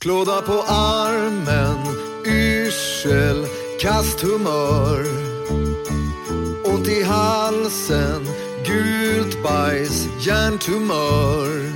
[0.00, 1.78] Klåda på armen,
[2.26, 3.46] yrsel,
[3.80, 5.04] kasthumör.
[6.64, 8.28] Ont i halsen,
[8.66, 11.72] gult bajs, hjärntumör.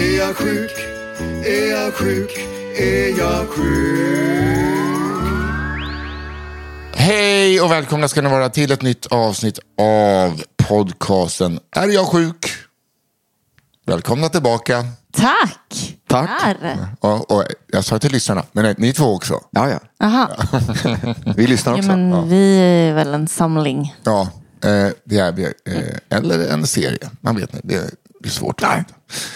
[0.00, 0.70] Är jag sjuk?
[1.46, 2.30] Är jag sjuk?
[2.78, 4.88] Är jag sjuk?
[6.94, 12.46] Hej och välkomna ska ni vara till ett nytt avsnitt av podcasten Är jag sjuk?
[13.86, 14.84] Välkomna tillbaka.
[15.18, 15.96] Tack!
[16.08, 16.30] Tack.
[17.00, 19.40] Ja, och jag sa till lyssnarna, men nej, ni två också.
[19.50, 19.80] Ja, ja.
[20.06, 20.30] Aha.
[21.36, 21.88] Vi lyssnar Ja, också.
[21.96, 23.94] men vi är väl en samling.
[24.04, 24.20] Ja,
[24.64, 25.44] eh, det är vi.
[25.44, 27.66] Eh, eller en serie, man vet inte.
[27.68, 27.90] Det är,
[28.20, 28.62] det är svårt.
[28.62, 28.84] Nej,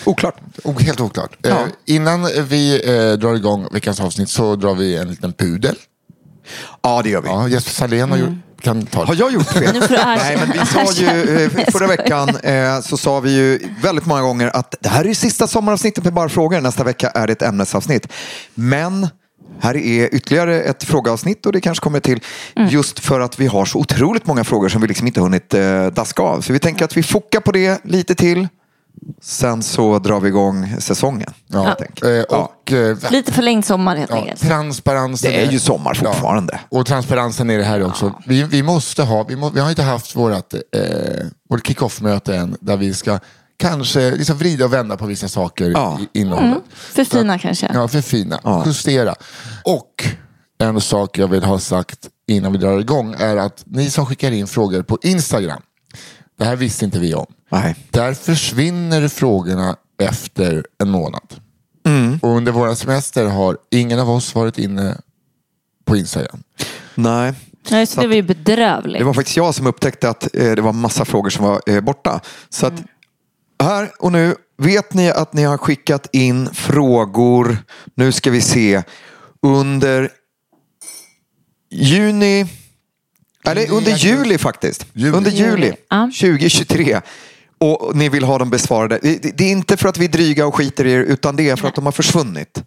[0.04, 0.36] oklart.
[0.64, 1.46] O- Helt oklart.
[1.46, 5.76] Eh, innan vi eh, drar igång veckans avsnitt så drar vi en liten pudel.
[6.82, 7.28] Ja, det gör vi.
[7.28, 8.30] Ja, Jesper Salén har gjort,
[8.62, 9.84] kan ta Har jag gjort fel?
[9.90, 14.22] Nej, men vi sa ju, eh, förra veckan eh, så sa vi ju väldigt många
[14.22, 16.60] gånger att det här är sista sommaravsnittet med bara frågor.
[16.60, 18.08] Nästa vecka är det ett ämnesavsnitt.
[18.54, 19.08] Men
[19.60, 22.20] här är ytterligare ett frågeavsnitt och det kanske kommer till
[22.68, 25.86] just för att vi har så otroligt många frågor som vi liksom inte hunnit eh,
[25.86, 26.40] daska av.
[26.40, 28.48] Så vi tänker att vi fokar på det lite till.
[29.22, 31.32] Sen så drar vi igång säsongen.
[31.46, 31.62] Ja.
[31.62, 32.02] helt enkelt.
[32.04, 32.24] Eh, Ja.
[32.62, 34.40] och, eh, Lite förlängd sommar helt ja, enkelt.
[34.40, 35.30] transparensen.
[35.32, 36.60] Det är ju sommar fortfarande.
[36.70, 36.78] Ja.
[36.78, 38.14] Och transparensen är det här också.
[38.26, 40.60] Vi, vi måste ha, vi, må, vi har inte haft vårt, eh,
[41.50, 43.18] vårt kick-off-möte än där vi ska
[43.56, 45.98] kanske liksom vrida och vända på vissa saker Ja.
[46.14, 46.62] i innehållet.
[46.72, 47.70] För fina kanske.
[47.74, 48.62] Ja, förfina, Ja.
[48.66, 49.14] justera.
[49.64, 50.04] Och
[50.58, 51.98] en sak jag vill ha sagt
[52.28, 55.60] innan vi drar igång är att ni som skickar in frågor på Instagram,
[56.38, 57.26] det här visste inte vi om.
[57.50, 57.76] Nej.
[57.90, 61.34] Där försvinner frågorna efter en månad.
[61.86, 62.18] Mm.
[62.22, 64.96] Och under våra semester har ingen av oss varit inne
[65.84, 66.42] på Instagram.
[66.94, 67.34] Nej.
[67.68, 68.98] Ja, just det, det var ju bedrövligt.
[68.98, 71.80] Det var faktiskt jag som upptäckte att eh, det var massa frågor som var eh,
[71.80, 72.20] borta.
[72.48, 72.82] Så att
[73.62, 77.58] här och nu vet ni att ni har skickat in frågor.
[77.94, 78.82] Nu ska vi se.
[79.42, 80.10] Under
[81.70, 82.46] juni.
[83.44, 84.86] Eller under juli faktiskt.
[84.92, 85.16] Juli.
[85.16, 86.10] Under juli Ja.
[86.20, 87.00] 2023.
[87.60, 88.98] Och ni vill ha dem besvarade.
[89.34, 91.56] Det är inte för att vi är dryga och skiter i er utan det är
[91.56, 92.62] för att de har försvunnit.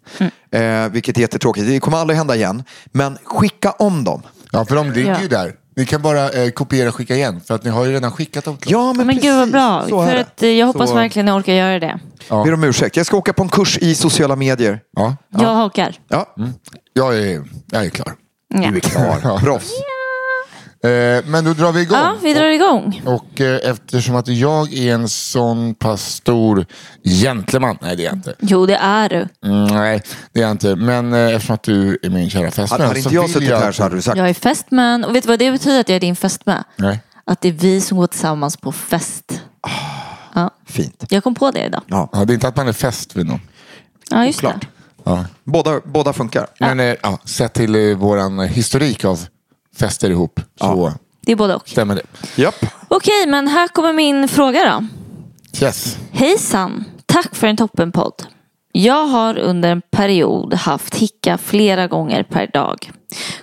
[0.51, 1.67] Eh, vilket är jättetråkigt.
[1.67, 2.63] Det kommer aldrig hända igen.
[2.91, 4.21] Men skicka om dem.
[4.51, 5.21] Ja, för de ligger Ja.
[5.21, 5.53] ju där.
[5.77, 8.45] Ni kan bara eh, kopiera och skicka igen, för att ni har ju redan skickat
[8.45, 8.57] dem.
[8.65, 9.31] Ja, men, Men precis.
[9.31, 9.85] gud vad bra.
[10.05, 10.19] För det.
[10.21, 11.99] att, eh, jag hoppas Så- verkligen jag orkar göra det.
[12.29, 12.97] Ber om ursäkt.
[12.97, 14.79] Jag ska åka på en kurs i sociala medier.
[14.97, 15.95] Ja, Jag hakar.
[16.07, 16.35] Ja,
[16.93, 18.13] jag är, jag är klar.
[18.53, 18.69] Ja.
[18.71, 19.39] du är klar.
[19.43, 19.71] Proffs.
[20.85, 21.97] Eh, men då drar vi igång.
[21.97, 23.01] ja, vi drar igång.
[23.05, 26.65] Och eh, eftersom att jag är en sån pass stor
[27.03, 28.35] gentleman, nej det är jag inte.
[28.39, 29.27] Jo, det är du.
[29.45, 30.01] Mm, nej,
[30.31, 30.75] det är jag inte.
[30.75, 32.85] Men eh, eftersom att du är min kära fästmö.
[32.85, 34.17] Hade, inte jag suttit här så hade du sagt.
[34.17, 35.03] Jag är fästman.
[35.03, 36.63] Och vet du vad det betyder att jag är din fästmö?
[36.75, 36.99] Nej.
[37.25, 39.41] Att det är vi som går tillsammans på fest.
[40.33, 40.49] Ja.
[40.65, 41.05] Fint.
[41.09, 41.81] Jag kom på det idag.
[41.87, 42.09] Ja.
[42.13, 43.41] Ja, det är inte att man är fäst vid någon.
[44.09, 44.61] Ja, just Klart.
[44.61, 44.67] det.
[45.03, 45.25] Ja.
[45.43, 46.47] Båda, båda funkar.
[46.59, 49.27] Men ja, sett till eh, våran historik av
[49.75, 50.91] fester ihop så
[51.21, 51.69] Det är både och.
[51.69, 52.01] stämmer det.
[52.41, 52.65] Japp.
[52.87, 54.87] Okej, men här kommer min fråga då.
[55.65, 55.97] Yes.
[56.11, 56.83] Hejsan!
[57.05, 58.23] Tack för en toppenpodd.
[58.71, 62.91] Jag har under en period haft hicka flera gånger per dag.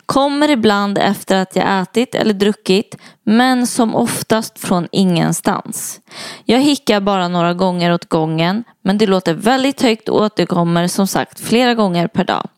[0.06, 6.00] Kommer ibland efter att jag ätit eller druckit, men som oftast från ingenstans.
[6.44, 11.06] Jag hickar bara några gånger åt gången, men det låter väldigt högt och återkommer som
[11.06, 12.48] sagt flera gånger per dag.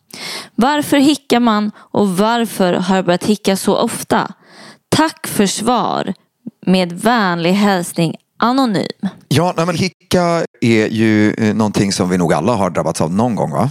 [0.55, 4.33] Varför hickar man och varför har jag börjat hicka så ofta?
[4.89, 6.15] Tack för svar.
[6.67, 8.87] Med vänlig hälsning Anonym.
[9.29, 13.13] Ja, nej, men hicka är ju eh, någonting som vi nog alla har drabbats av
[13.13, 13.71] någon gång va?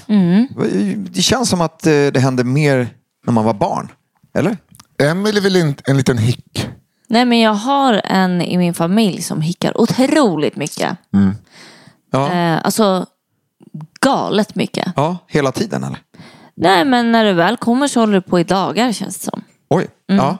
[0.95, 2.87] Det känns som att eh, det hände mer
[3.25, 3.91] när man var barn.
[4.35, 4.57] Eller?
[5.03, 6.67] Emil är väl en, en liten hick.
[7.07, 10.97] Nej men jag har en i min familj som hickar otroligt mycket.
[12.11, 13.05] Ja, Eh, alltså
[14.01, 14.93] galet mycket.
[14.95, 15.99] ja hela tiden eller?
[16.55, 19.41] Nej men när det väl kommer så håller det på i dagar känns det som.
[19.69, 19.87] Oj.
[20.07, 20.37] Ja.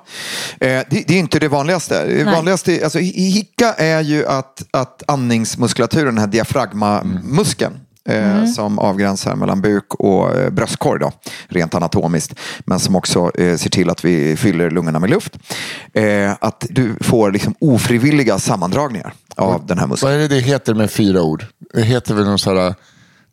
[0.59, 2.05] Eh, det, det är inte det vanligaste.
[2.05, 7.73] Det vanligaste alltså, hi- hicka är ju att, att andningsmuskulaturen, den här diafragmamuskeln,
[8.09, 11.11] eh, som avgränsar mellan buk och eh, bröstkorg, då,
[11.47, 15.37] rent anatomiskt, men som också eh, ser till att vi fyller lungorna med luft.
[15.93, 20.11] Eh, att du får liksom ofrivilliga sammandragningar av den här muskeln.
[20.11, 21.45] Vad är det det heter med fyra ord?
[21.73, 22.75] Det heter väl någon sån här...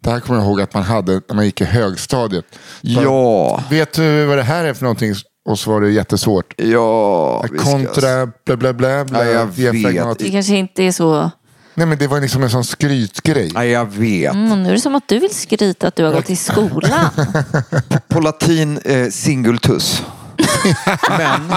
[0.00, 2.44] Det här kommer jag ihåg att man hade när man gick i högstadiet.
[2.81, 5.14] Ja, Vet du vad det här är för någonting?
[5.49, 6.55] Och så var det jättesvårt.
[6.56, 7.44] ja.
[7.58, 9.05] Kontra bla bla bla.
[9.05, 10.19] bla Ja, jag vet.
[10.19, 11.31] Det kanske inte är så...
[11.75, 13.50] Nej men det var liksom en sån skrytgrej.
[13.55, 14.35] Ja, jag vet.
[14.35, 17.08] Mm, nu är det som att du vill skryta att du har gått i skolan.
[18.08, 20.03] På latin eh, singultus.
[21.19, 21.53] Men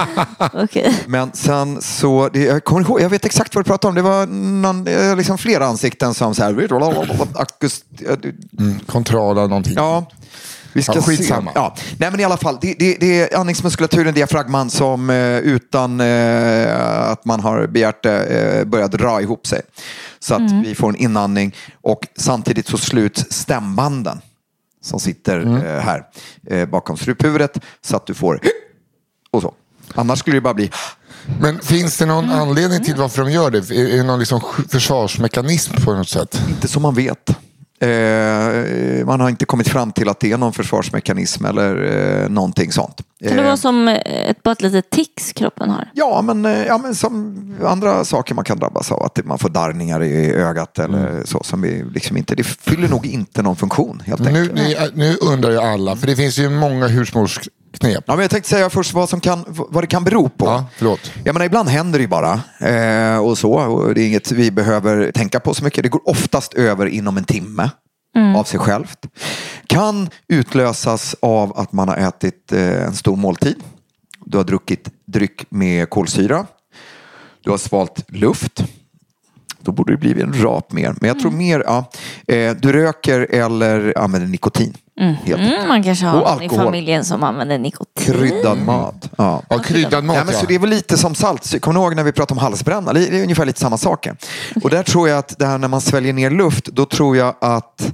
[0.52, 0.94] Okej.
[1.06, 3.94] Men sen så, det, jag kommer ihåg, jag vet exakt vad du pratar om.
[3.94, 4.84] Det var någon,
[5.16, 6.78] liksom flera ansikten som så här,
[7.34, 7.84] akust,
[8.58, 9.72] Mm, Contrala någonting.
[9.76, 10.06] ja.
[10.72, 11.16] Vi ska Ja, se.
[11.16, 11.50] skitsamma.
[11.54, 11.74] Ja.
[11.98, 17.10] Nej men i alla fall, det, det, det är andningsmuskulaturen, diafragman som eh, utan eh,
[17.10, 19.60] att man har begärt det eh, börjar dra ihop sig.
[20.18, 24.20] Så att vi får en inandning och samtidigt så sluts stämbanden
[24.82, 26.02] som sitter eh, här
[26.50, 28.40] eh, bakom struphuvudet så att du får.
[29.94, 30.70] Annars skulle det bara bli
[31.40, 33.58] Men finns det någon anledning till varför de gör det?
[33.70, 36.40] Är är det någon liksom försvarsmekanism på något sätt?
[36.48, 37.30] Inte som man vet.
[37.80, 41.82] Eh, man har inte kommit fram till att det är någon försvarsmekanism eller
[42.22, 43.00] eh, någonting sånt.
[43.24, 43.94] Kan det Eh, vara som eh,
[44.30, 45.90] ett, bara ett litet tics kroppen har?
[45.94, 49.02] Ja men, eh, ja, men som andra saker man kan drabbas av.
[49.02, 51.40] Att man får darrningar i ögat eller så.
[51.44, 54.54] Som vi liksom inte, det fyller nog inte någon funktion helt Nu, enkelt.
[54.54, 56.86] ni, nu undrar ju alla, för det finns ju många
[57.74, 58.04] husmorsknep.
[58.06, 60.46] Ja, men jag tänkte säga först vad, som kan, vad det kan bero på.
[60.46, 61.12] Ja, förlåt.
[61.24, 62.40] Jag menar, ibland händer det ju bara.
[62.60, 63.52] Eh, och så.
[63.52, 65.82] Och det är inget vi behöver tänka på så mycket.
[65.82, 67.70] Det går oftast över inom en timme.
[68.36, 68.98] Av sig självt.
[69.66, 73.56] Kan utlösas av att man har ätit eh, en stor måltid.
[74.24, 76.46] Du har druckit dryck med kolsyra.
[77.44, 78.64] Du har svalt luft.
[79.64, 80.94] Då borde det blivit en rap mer.
[81.00, 81.90] Men jag tror mer, ja.
[82.26, 84.74] Eh, du röker eller använder nikotin.
[85.00, 85.40] Enkelt.
[85.40, 88.14] Mm, man kanske har någon i familjen som använder nikotin.
[88.14, 89.10] Kryddad mat.
[89.16, 89.42] Ja.
[89.48, 91.60] Ja, kryddad mat Ja, men så det är väl lite som salt.
[91.60, 92.92] Kommer ni ihåg när vi pratade om halsbränna?
[92.92, 94.16] Det är ungefär lite samma saker.
[94.62, 97.34] Och där tror jag att det här när man sväljer ner luft, då tror jag
[97.40, 97.92] att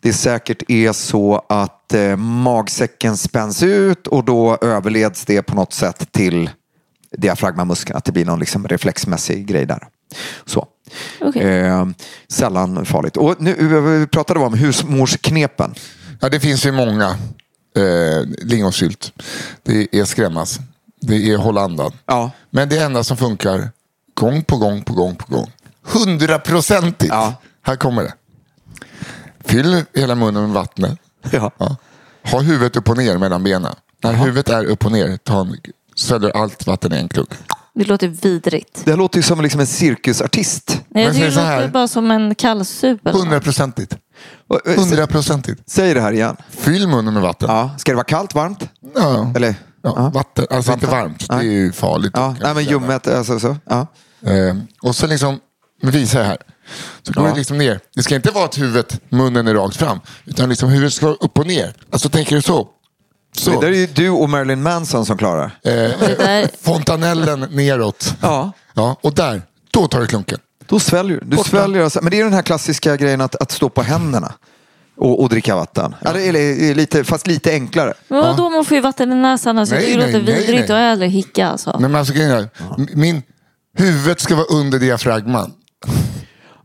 [0.00, 5.72] det säkert är så att eh, magsäcken spänns ut och då överleds det på något
[5.72, 6.50] sätt till
[7.16, 7.96] diafragmamuskeln.
[7.96, 9.88] Att det blir någon liksom reflexmässig grej där.
[10.44, 10.66] Så.
[11.20, 11.42] Okej.
[11.42, 11.86] Eh,
[12.28, 13.16] sällan farligt.
[13.16, 13.54] Och nu
[13.98, 15.74] vi pratade vi om husmorsknepen.
[16.20, 17.08] Ja, det finns ju många.
[17.76, 19.12] Eh, lingonsylt.
[19.62, 20.58] Det är skrämmas.
[21.00, 21.92] Det är hålla andan.
[22.06, 22.30] Ja.
[22.50, 23.70] Men det enda som funkar
[24.14, 25.52] gång på gång på gång på gång.
[25.82, 27.12] Hundraprocentigt.
[27.12, 27.34] Ja.
[27.62, 28.14] Här kommer det.
[29.44, 30.98] Fyll hela munnen med vattnet.
[31.30, 31.50] Ja.
[31.58, 31.76] Ja.
[32.30, 33.74] Ha huvudet upp och ner mellan benen.
[34.02, 35.56] När huvudet är upp och ner, ta en,
[35.94, 37.30] sväljer allt vatten i en klunk.
[37.74, 38.82] Det låter vidrigt.
[38.84, 40.80] Det låter ju som liksom en cirkusartist.
[40.88, 43.00] Nej, jag Men tycker det låter bara som en kallsup.
[43.06, 43.22] eller något.
[43.22, 43.96] Hundraprocentigt.
[44.66, 45.62] Eh, Hundraprocentigt.
[45.70, 46.36] Säg det här igen.
[46.50, 47.48] Fyll munnen med vatten.
[47.50, 47.70] Ja.
[47.78, 48.68] Ska det vara kallt, varmt?
[48.94, 49.32] Ja.
[49.36, 49.54] Eller?
[49.82, 50.46] Ja, vatten.
[50.50, 51.28] Alltså inte varmt.
[51.28, 52.12] Det är ju farligt.
[52.14, 53.06] Ja, nej, men ljummet.
[53.08, 53.56] Alltså, så.
[53.64, 53.86] Ja.
[54.26, 55.38] Eh, och så liksom,
[55.82, 56.38] jag här.
[57.02, 57.30] Så går Ja.
[57.32, 57.80] det liksom ner.
[57.94, 60.00] Det ska inte vara att huvudet, munnen är rakt fram.
[60.24, 61.74] Utan liksom huvudet ska upp och ner.
[61.90, 62.68] Alltså tänker du så?
[63.36, 63.50] Så.
[63.50, 65.44] Det där är ju du och Marilyn Manson som klarar.
[65.44, 68.14] Eh, där, fontanellen neråt.
[68.20, 68.52] Ja.
[68.74, 70.38] Ja, och där, då tar du klunken.
[70.66, 71.26] Då sväljer du.
[71.26, 71.48] du Borta.
[71.48, 72.02] sväljer, alltså.
[72.02, 74.32] Men det är den här klassiska grejen att, att stå på händerna
[74.96, 75.94] och, och dricka vatten.
[76.00, 76.10] Ja.
[76.10, 77.94] Eller, eller, lite, fast lite enklare.
[78.08, 79.58] men vadå, man får ju vatten i näsan.
[79.58, 81.76] Alltså, Nej, det låter vidrigt och har aldrig hicka alltså.
[81.80, 82.14] Men alltså,
[82.94, 83.22] min
[83.78, 85.52] huvudet ska vara under diafragman.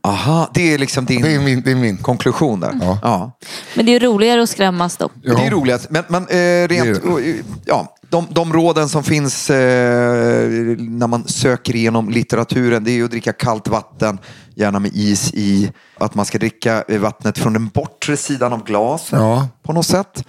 [0.08, 1.62] Aha, det är liksom din Det är min.
[1.62, 1.98] Det är min.
[1.98, 2.78] konklusion där.
[2.82, 3.00] Ja.
[3.04, 3.38] Ja.
[3.76, 5.10] Men det är ju roligare att skrämmas då.
[5.24, 5.34] Ja.
[5.36, 5.88] Det är roligt.
[5.90, 7.44] Men, men eh, rent, Det är det.
[7.66, 13.12] ja, De, de råden som finns eh, när man söker igenom litteraturen det är att
[13.12, 14.20] dricka kallt vatten,
[14.56, 15.72] gärna med is i.
[16.00, 19.48] Att man ska dricka vattnet från den bortre sidan av glaset Ja.
[19.64, 20.24] på något sätt.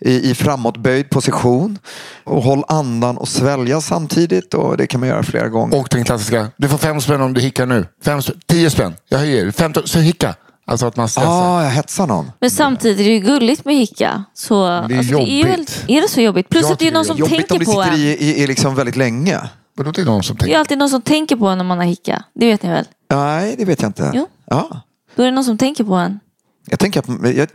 [0.00, 1.78] I, I framåtböjd position.
[2.24, 4.54] Och håll andan och svälja samtidigt.
[4.54, 5.78] Och det kan man göra flera gånger.
[5.80, 7.86] Och den klassiska, du får fem spänn om du hickar nu.
[8.04, 9.50] Fem tio spänn, jag höjer.
[9.50, 10.34] Femton, så hicka.
[10.64, 11.30] Alltså att man stressar.
[11.56, 12.30] ah, jag hetsar någon.
[12.40, 14.24] Men samtidigt är det ju gulligt med hicka.
[14.34, 15.84] Så, det är alltså, det är, väl, jobbigt.
[15.88, 16.48] är det så jobbigt?
[16.48, 17.92] Plus Jag att det är någon det är som Jobbigt om tänker det på sitter
[17.94, 18.00] en.
[18.00, 19.40] i, i, i liksom väldigt länge.
[19.76, 20.58] Men det är någon som Det är tänker.
[20.58, 22.24] alltid någon som tänker på en när man har hicka.
[22.34, 22.84] Det vet ni väl?
[23.10, 24.10] Nej, det vet jag inte.
[24.14, 24.26] Jo.
[24.46, 24.80] Ja.
[25.16, 26.20] Då är det någon som tänker på en.
[26.66, 27.48] Jag tänker att jag,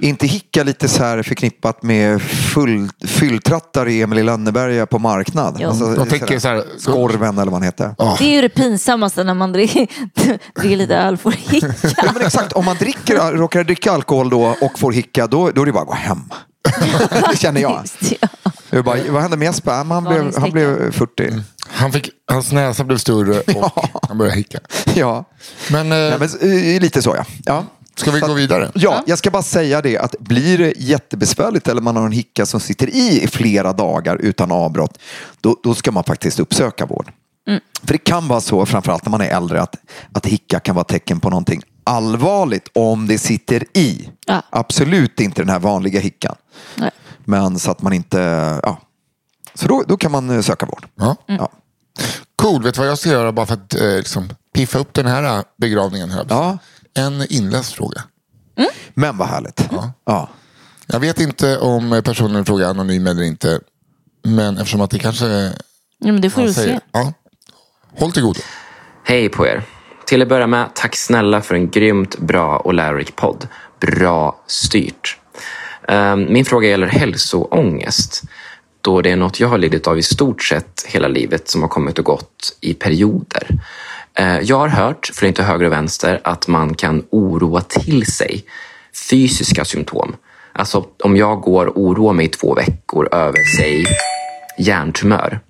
[0.00, 5.56] inte hicka lite så här förknippat med full, fylltrattar i Emil i Lönneberga på marknad?
[5.60, 5.94] Jo.
[5.96, 7.94] Jag tänker så här, Skorven eller vad han heter.
[8.18, 9.86] Det är ju det pinsammaste när man dricker,
[10.60, 11.74] dricker lite öl får hicka.
[11.96, 15.62] Ja, men exakt, om man dricker, råkar dricka alkohol då och får hicka, då, då
[15.62, 16.22] är det bara att gå hem.
[17.30, 17.80] det känner jag.
[17.80, 18.28] Just, ja.
[18.70, 19.72] jag bara, vad hände med Jesper?
[19.72, 21.32] Ja, Han blev, han blev 40.
[21.70, 24.58] Han fick, hans näsa blev större och han började hicka.
[24.94, 25.24] Ja,
[25.70, 27.24] Men, eh, Nej, men, eh, lite så ja.
[27.44, 27.64] ja.
[28.00, 28.70] Ska vi gå att- vidare?
[28.74, 32.46] Ja, jag ska bara säga det att blir det jättebesvärligt eller man har en hicka
[32.46, 34.98] som sitter i i flera dagar utan avbrott,
[35.40, 37.12] då, då ska man faktiskt uppsöka vård.
[37.84, 39.76] För det kan vara så, framförallt när man är äldre, att,
[40.12, 44.08] att hicka kan vara tecken på någonting allvarligt om det sitter i.
[44.26, 44.42] Ja.
[44.50, 46.34] Absolut inte den här vanliga hickan.
[46.76, 46.90] Nej.
[47.24, 48.18] Men så att man inte,
[48.62, 48.80] ja.
[49.54, 50.86] Så då, då kan man eh, söka vård.
[50.94, 51.16] Ja.
[51.26, 51.48] Ja.
[52.36, 55.06] Cool, vet du vad jag ska göra bara för att eh, liksom, piffa upp den
[55.06, 56.10] här eh, begravningen?
[56.10, 56.26] Här.
[56.28, 56.58] Ja.
[56.98, 58.02] En inläst fråga.
[58.94, 59.68] Men vad härligt.
[60.04, 60.28] Ja.
[60.86, 63.60] Jag vet inte om personen i fråga är anonym eller inte.
[64.24, 65.26] Men eftersom att det kanske
[65.98, 66.80] Ja, men det får du se.
[66.92, 67.12] Ja.
[67.98, 68.40] Håll till godo.
[69.04, 69.62] Hej på er!
[70.06, 73.48] Till att börja med, tack snälla för en grymt bra och lärorik podd.
[73.80, 75.18] Bra styrt.
[75.88, 78.22] Ehm, Min fråga gäller hälsoångest.
[78.80, 81.68] Då det är något jag har lidit av i stort sett hela livet som har
[81.68, 83.48] kommit och gått i perioder.
[84.18, 88.44] Eh, jag har hört, från inte höger och vänster, att man kan oroa till sig
[89.10, 90.16] fysiska symptom.
[90.52, 93.84] Alltså om jag går och oroar mig i två veckor över, säg,
[94.58, 95.40] hjärntumör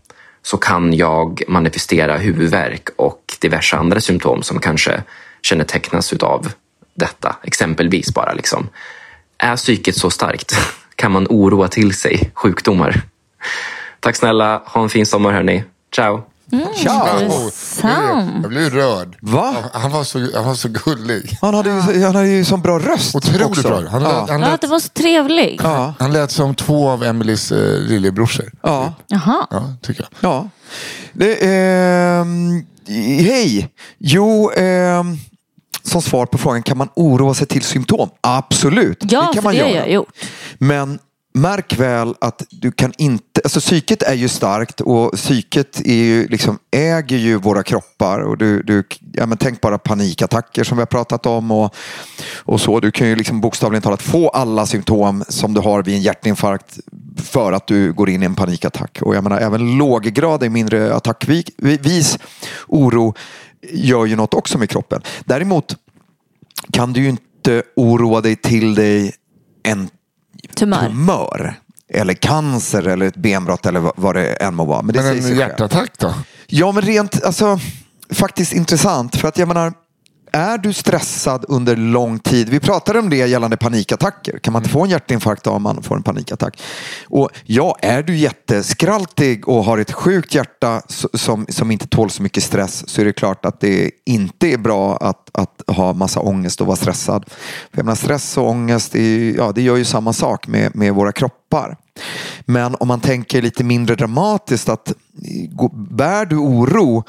[0.42, 5.02] så kan jag manifestera huvudvärk och diverse andra symptom som kanske
[5.42, 6.52] kännetecknas utav
[6.94, 8.32] detta, exempelvis bara.
[8.32, 8.68] Liksom.
[9.38, 10.54] Är psyket så starkt?
[10.94, 13.02] Kan man oroa till sig sjukdomar?
[14.00, 15.64] Tack snälla, ha en fin sommar hörni.
[15.94, 16.22] Ciao!
[16.76, 17.18] Tja!
[17.52, 18.32] Sant.
[18.42, 19.16] Jag blev rörd.
[19.20, 19.54] Va?
[19.72, 21.38] Han var så, han var så gullig.
[21.40, 23.14] Han hade ju, han hade ju sån bra röst.
[23.14, 23.68] Otroligt också.
[23.68, 23.82] bra.
[23.90, 24.20] Han, ja.
[24.20, 25.60] lät, han, Ja, lät, det var så trevlig.
[25.62, 25.94] Ja.
[25.98, 28.52] han lät som två av Emelies eh, lillebrorsor.
[28.62, 28.94] Ja.
[29.06, 29.46] Jaha.
[29.50, 30.30] Ja, tycker jag.
[30.32, 30.48] ja.
[31.12, 32.64] Det, ehm,
[33.20, 33.68] hej!
[33.98, 35.16] Jo, ehm,
[35.82, 38.08] som svar på frågan, kan man oroa sig till symptom?
[38.20, 39.78] Absolut, Ja, det kan för man det har göra.
[39.78, 40.08] jag gjort.
[40.58, 40.98] Men
[41.40, 46.28] märk väl att du kan inte, alltså psyket är ju starkt och psyket är ju,
[46.28, 48.20] liksom, äger ju våra kroppar.
[48.20, 51.74] Och du, du, ja, men tänk bara panikattacker som vi har pratat om och,
[52.36, 52.80] och så.
[52.80, 56.78] Du kan ju liksom bokstavligen talat få alla symptom som du har vid en hjärtinfarkt
[57.16, 58.98] för att du går in i en panikattack.
[59.02, 62.18] Och jag menar även låggradig mindre attackvis
[62.66, 63.14] oro
[63.72, 65.02] gör ju något också med kroppen.
[65.24, 65.76] Däremot
[66.72, 69.12] kan du ju inte oroa dig till dig
[69.62, 69.88] en
[70.54, 70.86] Tumör.
[70.88, 71.54] tumör
[71.94, 74.82] eller cancer eller ett benbrott eller vad- det än må vara.
[74.82, 76.14] Men det Men en hjärtattack då?
[76.46, 77.58] Ja, men rent, alltså,
[78.12, 79.16] faktiskt intressant.
[79.16, 79.72] För att jag menar,
[80.32, 82.48] är du stressad under lång tid?
[82.48, 84.38] Vi pratade om det gällande panikattacker.
[84.38, 86.62] Kan man inte få en hjärtinfarkt om man får en panikattack?
[87.08, 90.82] Och ja, är du jätteskraltig och har ett sjukt hjärta
[91.14, 94.58] som, som inte tål så mycket stress så är det klart att det inte är
[94.58, 97.24] bra att, att ha massa ångest och vara stressad.
[97.70, 100.94] För jag menar, stress och ångest är, ja, det gör ju samma sak med, med
[100.94, 101.76] våra kroppar.
[102.44, 104.94] Men om man tänker lite mindre dramatiskt att eh,
[105.72, 107.04] bär du oro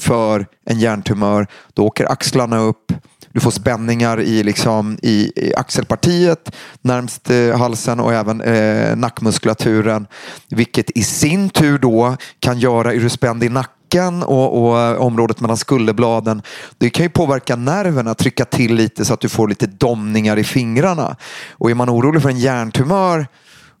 [0.00, 2.92] för en hjärntumör, då åker axlarna upp.
[3.32, 6.50] Du får spänningar i, liksom, i, i axelpartiet
[6.82, 10.06] närmst eh, halsen och även eh, nackmuskulaturen.
[10.50, 15.00] Vilket i sin tur då kan göra, är du spänd i nacken och, och eh,
[15.00, 16.42] området mellan skulderbladen.
[16.78, 20.44] Det kan ju påverka nerverna, trycka till lite så att du får lite domningar i
[20.44, 21.16] fingrarna.
[21.52, 23.26] Och är man orolig för en hjärntumör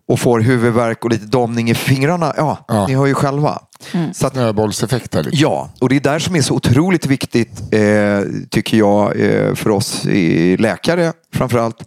[0.08, 2.86] och får huvudvärk och lite domning i fingrarna, ja, Ja.
[2.86, 3.58] ni hör ju själva.
[4.12, 5.22] Så att, Snöbollseffekt här.
[5.22, 5.40] Liksom.
[5.42, 8.20] Ja, och det är där som är så otroligt viktigt, eh,
[8.50, 11.84] tycker jag, eh, för oss i läkare framförallt,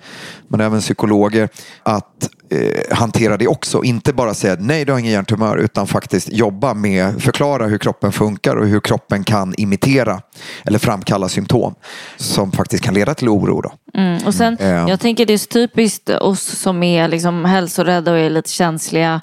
[0.47, 1.49] men även psykologer,
[1.83, 3.83] att eh, hantera det också.
[3.83, 8.11] Inte bara säga nej, du har ingen hjärntumör, utan faktiskt jobba med, förklara hur kroppen
[8.11, 10.21] funkar och hur kroppen kan imitera
[10.65, 11.75] eller framkalla symptom
[12.17, 13.61] som faktiskt kan leda till oro.
[13.61, 13.71] Då.
[13.93, 14.25] Mm.
[14.25, 14.87] Och sen, Mm.
[14.87, 19.21] jag tänker det är så typiskt oss som är liksom hälsorädda och är lite känsliga.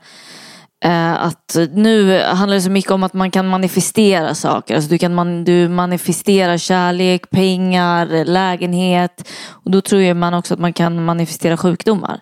[0.85, 4.75] Eh, att nu handlar det så mycket om att man kan manifestera saker.
[4.75, 9.29] Alltså du kan man, du manifestera kärlek, pengar, lägenhet.
[9.51, 12.21] Och då tror ju man också att man kan manifestera sjukdomar.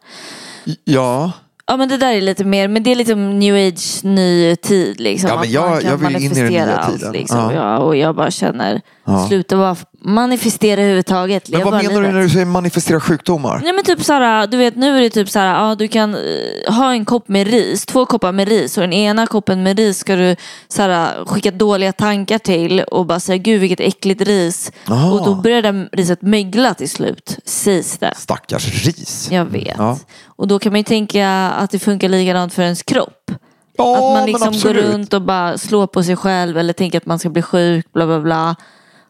[0.84, 1.32] Ja,
[1.68, 5.00] Ja men det där är lite mer, men det är lite new age, ny tid
[5.00, 5.28] liksom.
[5.28, 7.12] Ja, men Att jag- man kan jag vill in i den nya allt, tiden.
[7.12, 7.38] Liksom.
[7.38, 7.52] Ja.
[7.52, 7.78] Ja.
[7.78, 9.26] och jag bara känner, Ja.
[9.28, 11.48] sluta bara manifestera överhuvudtaget.
[11.48, 13.60] men vad menar du när du säger manifestera sjukdomar?
[13.64, 16.74] Nej men typ såhär, du vet nu är det typ såhär, ja du kan eh,
[16.74, 19.98] ha en kopp med ris, två koppar med ris och den ena koppen med ris
[19.98, 20.36] ska du
[20.68, 24.72] såhär, skicka dåliga tankar till och bara säga gud vilket äckligt ris.
[24.88, 25.12] Aha.
[25.12, 28.12] Och då börjar det riset mögla till slut, sägs det.
[28.16, 29.28] Stackars ris.
[29.32, 29.74] Jag vet.
[29.78, 29.98] Ja.
[30.24, 33.30] Och då kan man ju tänka att det funkar likadant för ens kropp.
[33.78, 37.06] Ja, att man liksom går runt och bara slår på sig själv eller tänker att
[37.06, 38.56] man ska bli sjuk, bla bla bla.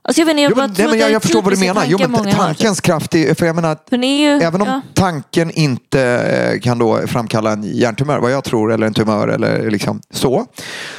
[0.08, 1.84] Alltså jag vet inte, jag Jo, men, nej, men jag, jag förstår vad du menar.
[1.88, 4.80] Jo, men tankens kraft, är, för jag menar, ju, Även om ja.
[4.94, 9.70] tanken inte eh, kan då framkalla en hjärntumör, vad jag tror, eller en tumör eller
[9.70, 10.46] liksom så,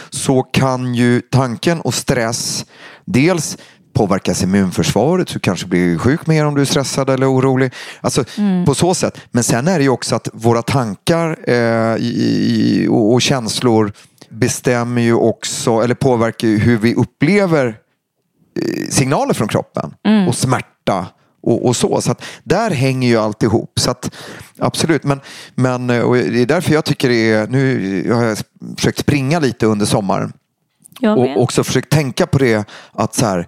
[0.10, 2.66] så kan ju tanken och stress
[3.06, 3.58] dels
[3.94, 7.72] påverkas immunförsvaret, du kanske blir sjuk mer om du är stressad eller orolig.
[8.02, 8.66] Alltså Mm.
[8.66, 9.18] på så sätt.
[9.32, 13.92] Men sen är det ju också att våra tankar eh, i, och, och känslor
[14.30, 17.76] bestämmer ju också, eller påverkar hur vi upplever
[18.90, 20.28] signaler från kroppen Mm.
[20.28, 21.06] och smärta
[21.44, 22.02] och, och så.
[22.02, 23.80] Så att där hänger ju alltihop.
[23.80, 24.12] Så att,
[24.60, 25.22] absolut, men,
[25.56, 28.38] men eh, och det är därför jag tycker det är, nu har jag
[28.76, 30.34] försökt springa lite under sommaren
[31.02, 33.48] och också försökt tänka på det att så här,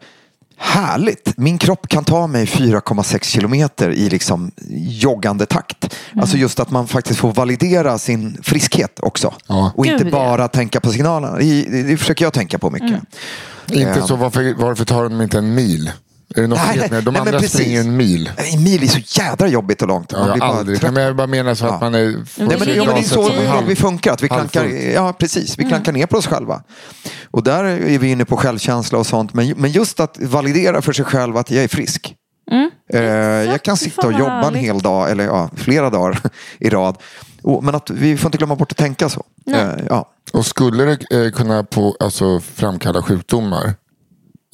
[0.58, 5.96] härligt, min kropp kan ta mig 4,6 kilometer i liksom joggande takt.
[6.12, 6.22] Mm.
[6.22, 9.34] Alltså just att man faktiskt får validera sin friskhet också.
[9.48, 9.72] Ja.
[9.76, 10.18] Och inte Gud, ja.
[10.18, 11.38] bara tänka på signalerna.
[11.38, 13.02] Det, det, det försöker jag tänka på mycket.
[13.72, 14.08] Inte Ja.
[14.08, 15.92] så, varför, varför tar de inte en mil?
[16.36, 17.54] Är det något Nej, med De nej, andra precis.
[17.54, 18.32] springer en mil.
[18.54, 20.12] En mil är så jädra jobbigt och långt.
[20.12, 20.80] Ja, Man jag blir har bara aldrig.
[20.80, 20.94] trött.
[20.94, 21.80] Men jag bara menar så att Ja.
[21.80, 22.00] man är...
[22.06, 24.14] Nej, Nej, men, det ja, men det är så ligger vi, vi funkar.
[24.14, 25.58] Att vi klankar, ja, precis.
[25.58, 25.70] Vi Mm.
[25.72, 26.62] klankar ner på oss själva.
[27.32, 29.34] Och där är vi inne på självkänsla och sånt.
[29.34, 32.16] Men, men just att validera för sig själv att jag är frisk.
[32.52, 32.70] Mm.
[32.94, 33.02] Eh,
[33.52, 36.20] jag kan sitta och jobba en hel dag, eller ja, flera dagar
[36.60, 36.96] i rad.
[37.44, 39.24] Och, men att vi får inte glömma bort att tänka så.
[39.46, 39.60] Nej.
[39.62, 40.10] Eh, ja.
[40.34, 43.74] Och skulle det eh, kunna på, alltså, framkalla sjukdomar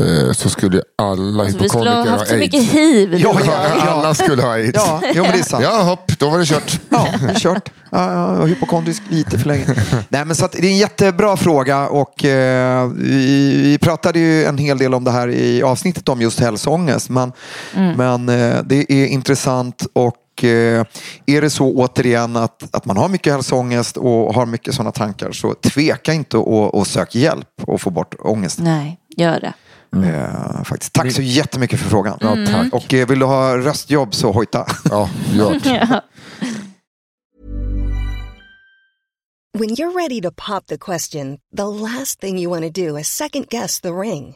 [0.04, 2.54] eh, så skulle alla Alltså, vi skulle ha hypokondriker ha haft så aids.
[2.54, 3.14] mycket hiv.
[3.14, 3.82] Ja, Ja, ja.
[3.92, 4.72] alla skulle ha aids.
[4.76, 5.64] ja, jo, men det är sant.
[5.64, 6.80] Ja, hopp, då var det kört.
[6.90, 7.70] Ja, det är kört.
[7.92, 9.66] Ja, ja, jag hypokondrisk lite för länge.
[10.10, 14.46] Nej, men så att det är en jättebra fråga och eh, vi, vi pratade ju
[14.46, 17.10] en hel del om det här i avsnittet om just hälsoångest.
[17.10, 17.32] Men,
[17.98, 20.86] men eh, det är intressant och eh,
[21.26, 25.32] är det så återigen att, att man har mycket hälsoångest och har mycket sådana tankar
[25.32, 28.66] så tveka inte och, och sök hjälp och få bort ångesten.
[28.66, 29.54] Nej, gör det.
[29.96, 30.94] Eh, faktiskt.
[30.94, 32.18] Tack så jättemycket för frågan.
[32.22, 32.74] Ja, tack.
[32.74, 34.66] Och eh, vill du ha röstjobb så hojta.
[34.90, 36.02] Ja, gör.
[39.58, 43.08] When you're ready to pop the question, the last thing you want to do is
[43.08, 44.36] second guess the ring.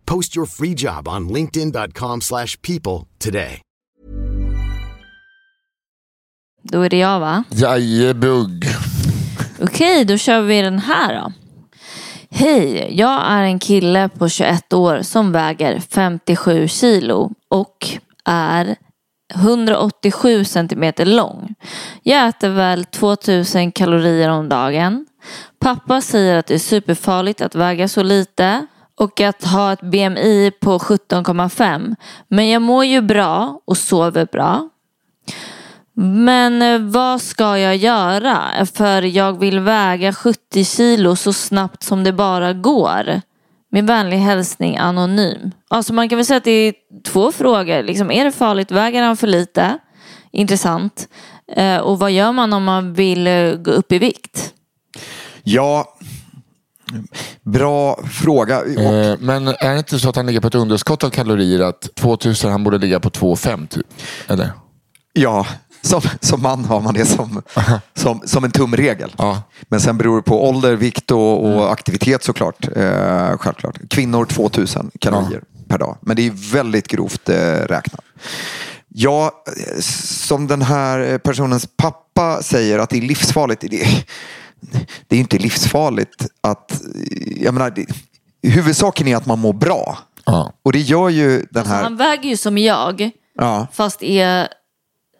[0.05, 3.61] Post your free job on linkedin.com/people slash people today.
[6.63, 7.43] Då är det jag va?
[7.49, 8.65] Jajebugg.
[9.61, 11.33] Okej, då kör vi den här då.
[12.29, 17.87] Hej, jag är en kille på 21 år som väger 57 kilo och
[18.25, 18.75] är
[19.35, 21.55] 187 centimeter lång.
[22.03, 25.05] Jag äter väl 2000 kalorier om dagen.
[25.59, 28.67] Pappa säger att det är superfarligt att väga så lite
[29.01, 31.95] och att ha ett BMI på 17,5.
[32.27, 34.69] Men jag mår ju bra och sover bra.
[35.93, 38.65] Men eh, vad ska jag göra?
[38.73, 43.21] För jag vill väga 70 kilo så snabbt som det bara går.
[43.71, 45.51] Med vänlig hälsning anonym.
[45.67, 47.83] Alltså man kan väl säga att det är två frågor.
[47.83, 48.71] Liksom, är det farligt?
[48.71, 49.77] Väger han för lite?
[50.31, 51.07] Intressant.
[51.55, 54.53] Eh, och vad gör man om man vill eh, gå upp i vikt?
[55.43, 55.97] Ja,
[57.41, 58.55] bra fråga.
[58.57, 61.59] Eh, men är det inte så att han ligger på ett underskott av kalorier?
[61.59, 63.87] Att 2000, han borde ligga på 2,5 typ?
[64.27, 64.51] Eller?
[65.13, 65.45] Ja,
[65.81, 67.41] som, som man har man det som,
[67.93, 69.15] som, som en tumregel.
[69.69, 72.67] Men sen beror det på ålder, vikt och, och aktivitet såklart.
[72.75, 73.79] Eh, självklart.
[73.89, 75.97] Kvinnor 2000 kalorier per dag.
[76.01, 78.01] Men det är väldigt grovt eh, räknat.
[78.87, 83.61] Ja, eh, som den här personens pappa säger att det är livsfarligt.
[83.61, 84.05] Det,
[85.07, 86.81] det är inte livsfarligt att...
[87.35, 87.85] Jag menar, det,
[88.43, 89.97] huvudsaken är att man mår bra.
[90.63, 91.83] Och det gör ju den här...
[91.83, 93.11] Han väger ju som jag.
[93.37, 93.67] Ja.
[93.73, 94.47] Fast är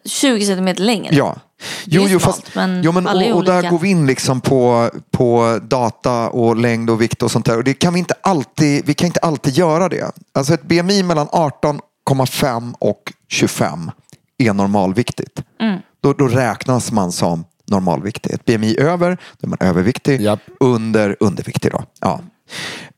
[0.04, 1.14] 20 centimeter längre.
[1.16, 1.36] Ja.
[1.84, 4.40] Jo, ju jo, smart, fast, men jo, men, och, och där går vi in liksom
[4.40, 7.56] på, på data och längd och vikt och sånt där.
[7.56, 10.12] Och det kan vi inte alltid, vi kan inte alltid göra det.
[10.34, 13.90] Alltså ett BMI mellan 18,5 och 25
[14.38, 15.42] är normalviktigt.
[15.60, 15.80] Mm.
[16.00, 18.32] Då, då räknas man som normalviktig.
[18.32, 20.28] Ett BMI över, då är man överviktig.
[20.60, 21.84] Under, underviktig då.
[22.00, 22.20] Ja.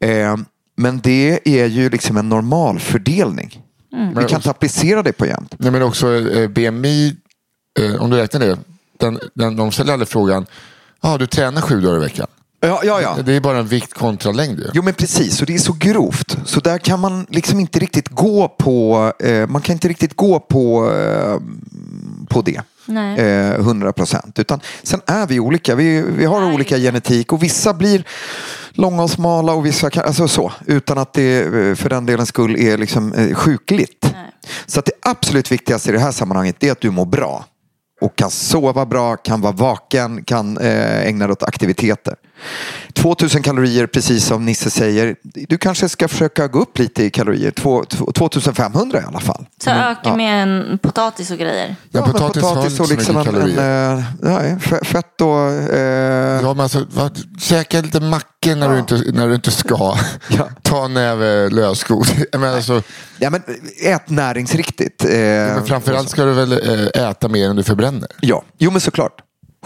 [0.00, 0.36] Eh,
[0.76, 3.62] men det är ju liksom en normalfördelning.
[3.92, 4.08] Mm.
[4.08, 5.54] Vi kan inte applicera det på jämt.
[5.58, 7.16] Nej, men också eh, BMI,
[7.80, 8.58] eh, om du räknar det.
[8.98, 10.46] Den, den, de ställer aldrig frågan,
[11.00, 12.26] ah, du tränar sju dagar i veckan.
[12.60, 13.22] Ja, ja, ja.
[13.22, 14.70] Det är bara en vikt kontra längd.
[14.74, 16.38] Jo men precis, och det är så grovt.
[16.44, 20.40] Så där kan man liksom inte riktigt gå på, eh, man kan inte riktigt gå
[20.40, 21.38] på, eh,
[22.28, 22.62] på det.
[22.86, 23.18] Nej.
[23.18, 24.38] Eh, 100 procent.
[24.38, 25.74] Utan sen är vi olika.
[25.74, 28.04] Vi, vi har olika genetik och vissa blir
[28.70, 30.52] långa och smala och vissa kan, alltså så.
[30.66, 34.14] Utan att det eh, för den delen skull är liksom eh, sjukligt.
[34.66, 37.44] Så att det absolut viktigaste i det här sammanhanget är att du mår bra.
[38.00, 42.14] Och kan sova bra, kan vara vaken, kan ägna dig åt aktiviteter.
[42.92, 45.16] 2000 kalorier, precis som Nisse säger.
[45.22, 47.50] Du kanske ska försöka gå upp lite i kalorier.
[47.50, 49.46] Två- två- 2500 i alla fall.
[49.64, 50.16] Så öka Ja.
[50.16, 51.76] med en potatis och grejer.
[51.90, 53.92] Ja, men potatis, har inte och så liksom mycket en, en, kalorier.
[53.96, 55.50] eh, nej, fe- fett och...
[55.74, 59.96] Eh, Ja, men alltså, vad, käka lite mackor när, du inte, när du inte ska.
[60.62, 62.14] Ta en näve lösgodis.
[62.32, 62.82] Men alltså,
[63.18, 63.42] ja, men
[63.82, 65.04] ät näringsriktigt.
[65.04, 68.08] Eh, men framförallt ska du väl eh, äta mer än du förbränner.
[68.20, 69.12] Ja, jo men såklart.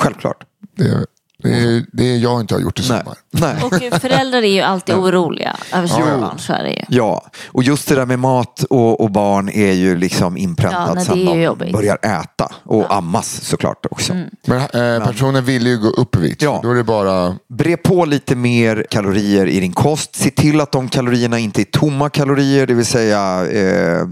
[0.01, 0.37] Självklart.
[0.77, 1.07] Det,
[1.43, 3.15] det, är, det är jag inte har gjort i sommar.
[3.31, 3.57] Nej.
[3.63, 6.39] Och föräldrar är ju alltid oroliga över sina barn.
[6.39, 6.83] Så är det ju.
[6.89, 10.95] Ja, och just det där med mat och, och barn är ju liksom Ja, inpräntat
[10.95, 11.73] nej, sen de jobbigt.
[11.73, 12.53] börjar äta.
[12.65, 14.15] Och ammas såklart också.
[14.47, 16.43] Men eh, personen vill ju gå upp i vikt.
[16.43, 16.61] Ja.
[16.63, 17.37] Då är det bara...
[17.49, 20.15] Bre på lite mer kalorier i din kost.
[20.17, 24.07] Se till att de kalorierna inte är tomma kalorier, det vill säga eh,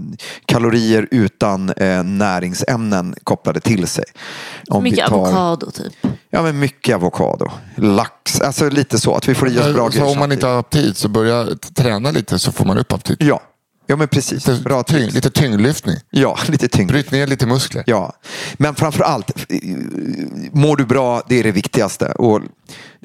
[0.45, 4.05] kalorier utan eh, näringsämnen kopplade till sig.
[4.69, 5.93] Om Mycket tar- avokado typ.
[6.29, 7.16] Ja, men mycket avokado.
[7.75, 9.15] Lax, alltså lite så.
[9.15, 11.47] Att vi får i oss bra så grejer om man inte har aptit så börja
[11.75, 13.23] träna lite så får man upp aptit.
[13.23, 13.41] Ja,
[13.87, 14.59] ja men precis.
[14.63, 15.13] Bra Tyng, tips.
[15.13, 15.95] lite tyngdlyftning.
[16.09, 16.91] Ja, lite tyngd.
[16.91, 17.83] Bryt ner lite muskler.
[17.87, 18.13] Ja,
[18.57, 19.59] men framför allt, eh,
[20.51, 22.11] mår du bra, det är det viktigaste.
[22.11, 22.41] Och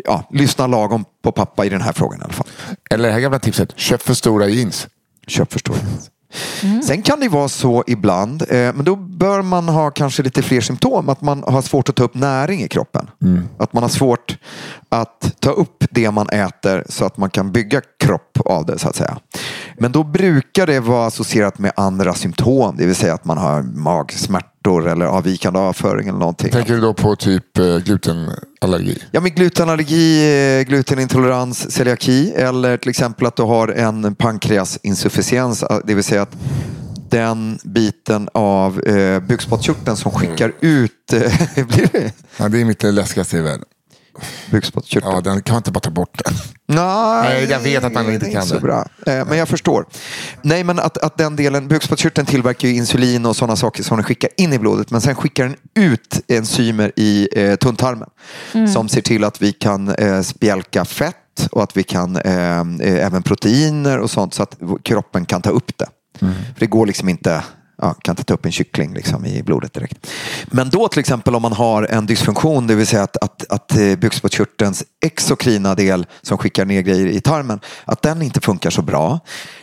[0.05, 2.47] ja, lyssna lagom på pappa i den här frågan i alla fall.
[2.91, 4.89] Eller det här gamla tipset, köp för stora jeans.
[5.27, 6.11] Köp för stora jeans.
[6.87, 10.61] Sen kan det vara så ibland, eh, men då bör man ha kanske lite fler
[10.61, 11.09] symptom.
[11.09, 13.11] Att man har svårt att ta upp näring i kroppen.
[13.59, 14.37] Att man har svårt
[14.89, 18.89] att ta upp det man äter så att man kan bygga kropp av det så
[18.89, 19.19] att säga.
[19.79, 22.77] Men då brukar det vara associerat med andra symptom.
[22.79, 26.51] Det vill säga att man har magsmärtor eller avvikande avföring eller någonting.
[26.51, 29.03] Tänker du då på typ eh, glutenallergi?
[29.11, 35.63] Ja, men glutenallergi, eh, glutenintolerans, celiaki eller till exempel att du har en pankreasinsufficiens.
[35.63, 36.37] eh, Det vill säga att
[37.11, 41.13] den biten av eh, bukspottkörteln som skickar ut...
[41.13, 41.21] Eh,
[41.67, 42.13] blir det?
[42.37, 43.65] Ja, det är mitt läskigaste i världen.
[44.51, 45.15] Bukspottkörteln?
[45.15, 46.35] Ja, den kan man inte bara ta bort den.
[46.67, 48.61] Nej, Nej, jag vet att man inte kan så det.
[48.61, 48.87] bra.
[49.07, 49.87] Eh, Men jag förstår.
[50.43, 54.05] Nej, men att, att den delen, bukspottkörteln tillverkar ju insulin och sådana saker som den
[54.05, 54.91] skickar in i blodet.
[54.91, 58.09] Men sen skickar den ut enzymer i eh, tunntarmen
[58.73, 61.17] som ser till att vi kan eh, spjälka fett
[61.53, 65.51] och att vi kan eh, eh, även proteiner och sånt så att kroppen kan ta
[65.51, 65.87] upp det.
[66.21, 67.45] För det går liksom inte
[67.83, 70.07] Ja, kan inte ta upp en kyckling liksom i blodet direkt.
[70.47, 73.77] Men då till exempel om man har en dysfunktion, det vill säga att, att, att
[73.77, 78.83] eh, bukspottkörtelns exokrina del som skickar ner grejer i tarmen, att den inte funkar så
[78.83, 79.21] bra.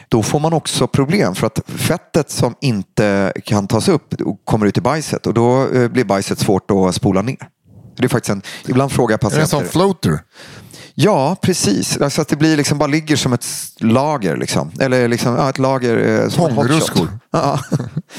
[0.07, 4.77] Då får man också problem för att fettet som inte kan tas upp kommer ut
[4.77, 7.47] i bajset och då eh, blir bajset svårt att spola ner.
[7.97, 9.71] Det är faktiskt en, ibland frågar jag Är det en sån patienter.
[9.71, 10.19] floater?
[11.01, 11.97] Ja, precis.
[11.97, 13.45] Alltså att det blir liksom bara ligger som ett
[13.79, 14.37] lager.
[14.37, 14.71] Liksom.
[14.79, 16.29] Eller liksom, ja, ett lager eh.
[16.29, 17.19] Tångruskor.
[17.31, 17.59] Ja.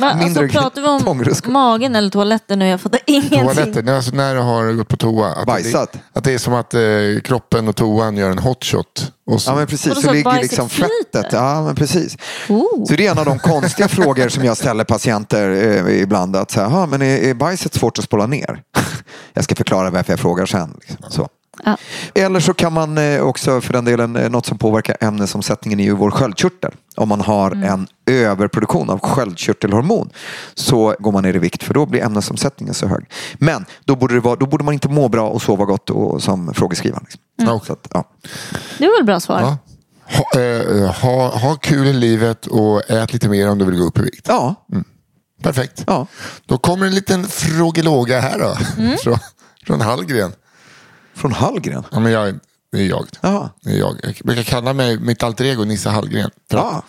[0.00, 1.50] Va, alltså, pratar vi om tångruskor.
[1.52, 2.68] magen eller toaletten nu?
[2.68, 3.40] Jag fattar ingenting.
[3.40, 5.28] Toaletten, alltså när du har gått på toa.
[5.32, 5.92] Att Bajsat.
[5.92, 6.80] Det, att det är som att eh,
[7.24, 9.12] kroppen och toan gör en hot shot.
[9.26, 11.26] Och så, Ja men precis, så, så ligger liksom fettet.
[11.32, 12.16] Ja men precis.
[12.48, 12.84] Oh.
[12.84, 16.36] Så det är en av de konstiga frågor som jag ställer patienter eh, ibland.
[16.36, 18.62] Att säga, "Ha, men är, är bajset svårt att spola ner?
[19.34, 20.76] jag ska förklara varför jag frågar sen.
[20.80, 21.10] Liksom.
[21.10, 21.28] Så.
[21.64, 21.77] Ja.
[22.14, 25.85] Eller så kan man eh, också för den delen, eh, något som påverkar ämnesomsättningen är
[25.85, 26.73] ju vår sköldkörtel.
[26.96, 30.11] Om man har en överproduktion av sköldkörtelhormon
[30.55, 33.11] så går man ner i vikt för då blir ämnesomsättningen så hög.
[33.35, 36.23] Men då borde, det vara, då borde man inte må bra och sova gott och,
[36.23, 37.05] som frågeskrivaren.
[37.05, 37.23] Liksom.
[37.37, 37.61] Ja.
[37.66, 38.05] Så att, ja.
[38.79, 39.40] Det var ett bra svar.
[39.40, 39.59] ja.
[40.18, 43.85] ha, eh, ha, ha kul i livet och ät lite mer om du vill gå
[43.85, 44.27] upp i vikt.
[44.29, 44.55] Ja,
[45.42, 45.85] Perfekt.
[45.87, 46.07] ja.
[46.46, 48.55] Då kommer en liten frågelåga här då.
[49.03, 49.18] Från,
[49.66, 50.33] från Hallgren.
[51.20, 51.85] Från Hallgren.
[51.90, 52.38] Ja, men jag,
[52.72, 53.06] det är jag.
[53.20, 53.50] Ja.
[53.62, 53.96] Det är jag.
[54.02, 56.30] jag brukar kalla mig mitt alter ego Nisse Hallgren.
[56.50, 56.83] Ja.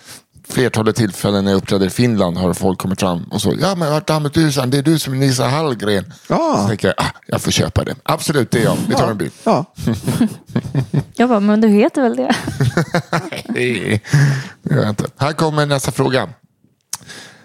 [0.50, 3.54] Flertalet tillfällen när jag uppträder i Finland har folk kommit fram och så.
[3.62, 4.14] Ja men vart du
[4.50, 6.14] det är du som är Nisse Hallgren.
[6.28, 6.60] Ja.
[6.62, 7.96] Så tänker jag, ah, jag får köpa det.
[8.04, 8.78] Absolut, det är jag.
[8.88, 9.32] Vi tar en bild.
[9.44, 9.66] Ja.
[11.16, 12.36] Jag bara, men du heter väl det?
[13.48, 14.02] Nej,
[14.64, 15.06] det gör jag inte.
[15.18, 16.30] Här kommer nästa fråga.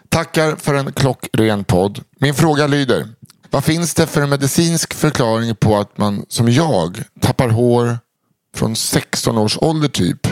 [0.08, 2.00] Tackar för en klockren podd.
[2.20, 3.08] Min fråga lyder.
[3.50, 7.98] Vad finns det för en medicinsk förklaring på att man som jag tappar hår
[8.56, 10.26] från 16 års ålder typ?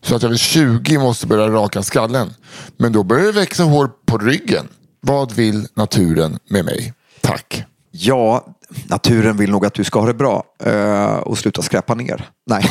[0.00, 2.34] Så att jag vid 20 måste börja raka skallen.
[2.76, 4.68] Men då börjar det växa hår på ryggen.
[5.00, 6.94] Vad vill naturen med mig?
[7.20, 7.64] Tack.
[7.90, 8.46] ja,
[8.86, 12.30] naturen vill nog att du ska ha det bra eh, och sluta skräpa ner.
[12.46, 12.70] Nej.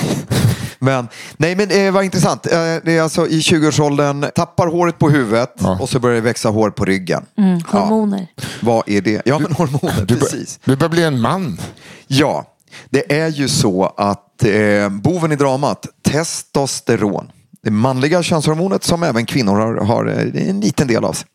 [0.80, 2.46] Men, nej men eh, vad intressant.
[2.46, 2.52] Eh,
[2.84, 5.78] det är alltså i 20-årsåldern, tappar håret på huvudet Ja.
[5.82, 7.26] och så börjar det växa hår på ryggen.
[7.38, 8.28] Mm, hormoner.
[8.62, 9.22] Vad är det?
[9.26, 10.60] Ja men hormoner, Du, precis.
[10.66, 11.60] du börjar bli en man.
[12.08, 12.46] Ja,
[12.90, 17.32] det är ju så att eh, boven i dramat, testosteron,
[17.67, 21.27] det manliga könshormonet som även kvinnor har, har eh, en liten del av sig.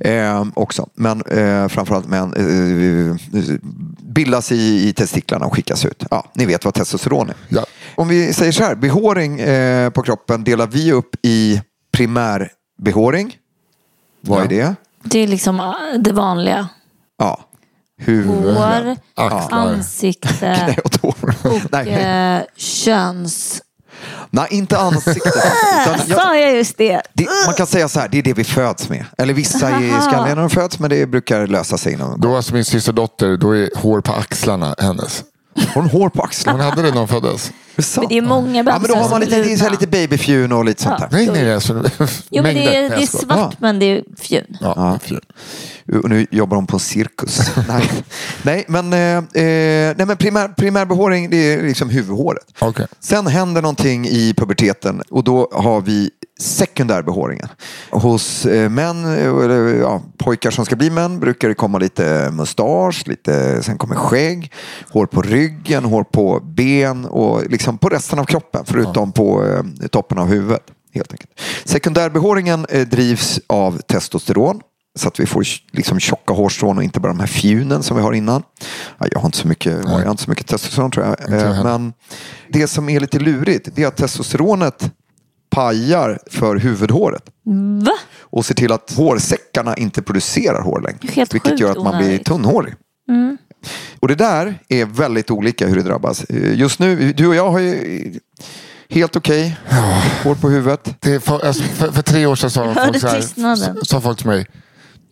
[0.00, 0.88] Eh, också.
[0.94, 3.16] Men eh, framförallt män eh,
[4.02, 6.04] bildas i, i testiklarna och skickas ut.
[6.10, 7.36] Ja, ni vet vad testosteron är.
[7.48, 7.64] Ja.
[7.94, 11.60] Om vi säger så här, behåring eh, på kroppen delar vi upp i
[11.92, 13.36] primärbehåring.
[14.20, 14.44] Vad Ja.
[14.44, 14.74] är det?
[15.02, 16.68] Det är liksom ah, det vanliga.
[17.18, 17.40] Ja,
[18.00, 19.58] huvud, Hår, Axlar.
[19.58, 21.18] ansikte och
[21.72, 23.62] och eh, köns...
[24.30, 25.32] Nej, inte ansiktet.
[25.82, 27.02] Utan jag, Sa jag just det?
[27.12, 29.04] det, man kan säga så här, det är det vi föds med.
[29.18, 30.00] Eller vissa är Aha.
[30.00, 33.56] skalliga när de föds, men det brukar lösa sig inom Då alltså min systerdotter, då
[33.56, 35.24] är hår på axlarna hennes.
[35.74, 36.62] Har hon hår på Hon axlarna?
[36.64, 37.52] hade det när hon föddes.
[37.78, 37.96] sant?
[37.96, 40.64] Men det är många Ja, men då har man lite, det är lite babyfjun och
[40.64, 41.06] lite sånt Ja.
[41.10, 41.16] där.
[41.16, 41.54] Nej, nej, nej.
[41.54, 41.82] Alltså,
[42.30, 44.56] Jo, men det är, det är svart men det är fjun.
[44.60, 45.18] Ja, Ja.
[45.92, 47.56] Och nu jobbar de på en cirkus.
[47.68, 47.90] nej.
[48.42, 52.44] nej, men, eh, eh, nej, men primär, primärbehåring det är liksom huvudhåret.
[52.58, 52.86] Okej.
[53.00, 57.48] Sen händer någonting i puberteten och då har vi sekundärbehåringen.
[57.90, 62.30] Hos eh, män, eh, eller ja, pojkar som ska bli män, brukar det komma lite
[62.30, 64.52] mustasch, lite, sen kommer skägg,
[64.90, 69.88] hår på ryggen, hår på ben och liksom på resten av kroppen förutom på eh,
[69.88, 70.62] toppen av huvudet.
[70.94, 71.30] Helt enkelt.
[71.64, 74.60] Sekundärbehåringen eh, drivs av testosteron.
[74.98, 78.02] Så att vi får liksom tjocka hårstrån och inte bara de här fjunen som vi
[78.02, 78.42] har innan.
[78.98, 81.32] Ja, jag har inte så mycket, jag har inte så mycket testosteron tror jag.
[81.32, 81.64] Eh.
[81.64, 81.92] Men
[82.48, 84.90] det som är lite lurigt det är att testosteronet
[85.50, 87.22] pajar för huvudhåret
[87.84, 87.92] Va?
[88.20, 91.12] och ser till att hårsäckarna inte producerar hår längre.
[91.12, 92.74] Helt vilket sjukt gör att man blir tunnhårig.
[94.00, 96.24] Och det där är väldigt olika hur det drabbas.
[96.24, 98.20] Eh, Just nu, du och jag har ju
[98.88, 99.56] helt okej
[100.24, 100.94] hår på huvudet.
[101.00, 104.18] Det är för, alltså, för, för tre år sedan sa folk, så här, sa folk
[104.18, 104.46] till mig.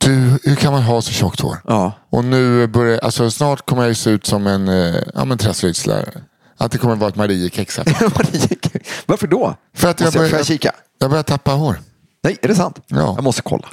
[0.06, 1.58] Du, hur kan man ha så tjockt hår?
[1.64, 1.92] Ja.
[2.10, 5.38] Och nu börjar, alltså snart kommer jag ju se ut som en, eh, ja men
[5.38, 6.22] träslöjdslärare.
[6.56, 7.86] Att det kommer vara ett Mariekex här.
[9.06, 9.56] Varför då?
[9.74, 10.72] För att jag Måste jag, får börjar, jag kika?
[10.98, 11.80] jag börjar tappa hår.
[12.22, 12.80] Nej, är det sant?
[12.86, 12.96] Ja.
[13.16, 13.68] Jag måste kolla.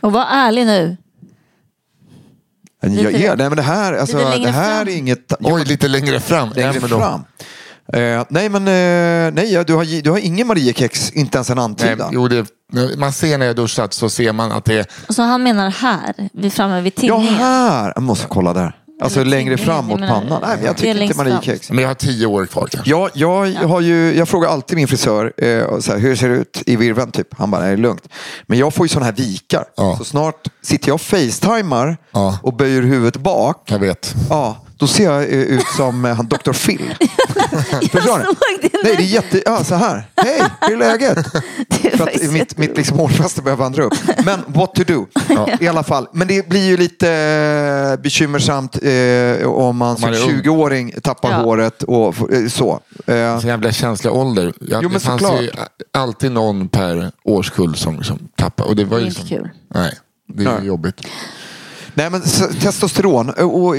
[0.00, 0.96] Och var ärlig nu.
[2.80, 4.88] Jag, Lite- ja, nej, men det här, alltså, det här fram.
[4.88, 5.32] är inget...
[5.40, 6.50] Oj, lite längre fram.
[6.54, 7.24] längre fram.
[7.92, 12.10] Eh, nej, men eh, nej, du, har, du har ingen Mariekex, inte ens en antydan.
[12.12, 12.46] jo, det,
[12.96, 16.14] man ser när jag duschat så ser man att det är så han menar här,
[16.32, 17.34] vi framme vid Ja, tinningen.
[17.34, 17.92] här!
[17.94, 18.76] Jag måste kolla där.
[19.02, 20.40] Alltså längre tinningen, fram mot menar, pannan.
[20.42, 21.26] Nej, men jag det är tycker inte längst fram.
[21.28, 21.70] Mariekex.
[21.70, 22.90] Men jag har tio år kvar kanske.
[22.90, 26.28] Ja, jag, har ju, jag frågar alltid min frisör, eh, och så här, hur ser
[26.28, 27.10] det ut i virveln?
[27.10, 27.28] Typ.
[27.38, 28.08] Han bara, nej, det är lugnt.
[28.46, 29.64] Men jag får ju sådana här vikar.
[29.76, 29.94] Ja.
[29.98, 32.38] Så snart sitter jag och facetimar Ja.
[32.42, 34.14] och böjer huvudet bak, Jag vet.
[34.30, 36.52] ja, då ser jag eh, ut som eh, han Dr.
[36.52, 36.94] Phil.
[37.90, 38.24] Förstår nu.
[38.84, 39.42] Nej, det är jätte...
[39.44, 40.10] Ja, så här.
[40.16, 41.26] Hej, hur är läget?
[41.68, 43.94] Det är För att mitt, mitt liksom hårfäste börjar vandra upp.
[44.24, 45.06] Men what to do.
[45.60, 46.08] I alla fall.
[46.12, 47.10] Men det blir ju lite
[47.96, 50.40] eh, bekymmersamt eh, om man som man är ung.
[50.42, 51.36] 20-åring tappar Ja.
[51.36, 52.14] håret och
[52.48, 52.80] så.
[53.06, 54.52] Eh, Så jävla känslig ålder.
[54.60, 55.42] Ja, Jo, men det fanns såklart.
[55.42, 55.50] ju
[55.92, 58.68] alltid någon per årskull som liksom tappade.
[58.68, 59.50] Och det var Det är ju inte som, kul.
[59.74, 60.66] Nej, det är Nej.
[60.66, 61.06] jobbigt.
[61.94, 62.22] nej, men
[62.60, 63.30] testosteron.
[63.30, 63.76] Och,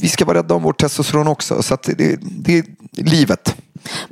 [0.00, 1.62] vi ska vara rädda om vårt testosteron också.
[1.62, 2.64] Så det, det är
[3.04, 3.56] livet.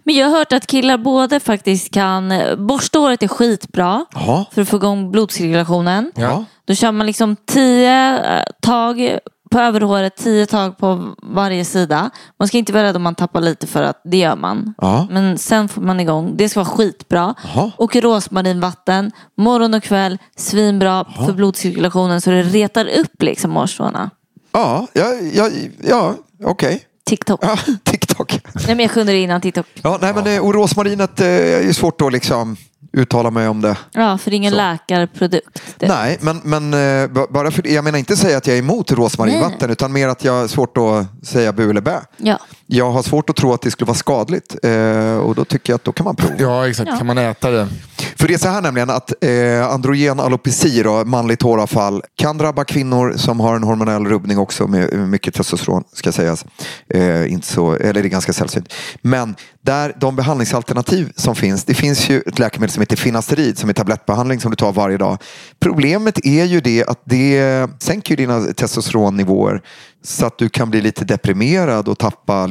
[0.05, 2.33] Men jag har hört att killar både faktiskt kan...
[2.59, 4.45] Borsta håret är skitbra Ja.
[4.53, 6.13] för att få igång blodcirkulationen.
[6.15, 6.45] Ja.
[6.65, 9.19] Då kör man liksom tio eh, tag
[9.51, 12.11] på överhåret, tio tag på varje sida.
[12.39, 14.75] Man ska inte vara rädd om man tappar lite för att det gör man.
[14.79, 15.07] Ja.
[15.11, 16.33] Men sen får man igång.
[16.37, 17.35] Det ska vara skitbra.
[17.55, 17.71] Jaha.
[17.77, 24.11] Och rosmarinvatten, morgon och kväll, svinbra för blodcirkulationen så det retar upp liksom hårstråna.
[24.53, 25.49] Ja, ja, ja,
[25.89, 26.85] ja okej.
[27.07, 27.41] TikTok.
[27.43, 28.41] Ja, TikTok.
[28.55, 29.67] Nej men jag kunde det innan TikTok.
[29.83, 31.27] Ja, nej, men, eh, och rosmarinet eh,
[31.69, 32.57] är svårt att liksom
[32.93, 33.77] uttala mig om det.
[33.93, 34.57] Ja, för det är ingen Så.
[34.57, 35.63] läkarprodukt.
[35.79, 35.89] Det.
[35.89, 39.71] Nej, men, men eh, bara för jag menar inte säga att jag är emot rosmarinvatten
[39.71, 42.01] utan mer att jag har svårt att säga bu eller bä.
[42.17, 42.39] Ja.
[42.75, 45.77] Jag har svårt att tro att det skulle vara skadligt eh, och då tycker jag
[45.77, 46.35] att då kan man prova.
[46.39, 46.91] Ja, exakt.
[46.91, 46.97] Ja.
[46.97, 47.69] Kan man äta det?
[48.17, 52.65] För det är så här nämligen att eh, androgen alopeci, då, manligt håravfall, kan drabba
[52.65, 56.45] kvinnor som har en hormonell rubbning också med med mycket testosteron, ska sägas.
[56.89, 58.73] Eh, inte så, eller det är ganska sällsynt.
[59.03, 63.69] Men där de behandlingsalternativ som finns, det finns ju ett läkemedel som heter finasterid som
[63.69, 65.19] är tablettbehandling som du tar varje dag.
[65.61, 69.63] Problemet är ju det att det sänker ju dina testosteronnivåer
[70.05, 72.47] så att du kan bli lite deprimerad och tappa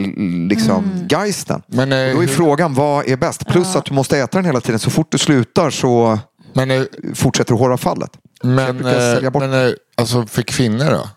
[0.50, 1.62] liksom geisten.
[1.68, 3.48] Men, eh, då är frågan, vad är bäst?
[3.48, 4.80] Plus att du måste äta den hela tiden.
[4.80, 6.20] Så fort du slutar så
[6.54, 6.82] Men, eh,
[7.16, 8.10] fortsätter håravfallet.
[8.42, 9.42] jag men, eh, bort.
[9.44, 11.10] men eh, alltså för kvinnor då?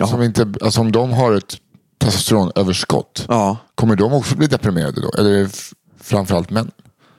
[0.00, 0.06] Ja.
[0.06, 1.54] Som inte, alltså om de har ett
[2.00, 3.56] testosteronöverskott, Ja.
[3.74, 5.10] kommer de också bli deprimerade då?
[5.18, 5.72] Eller är det
[6.02, 6.70] framförallt män?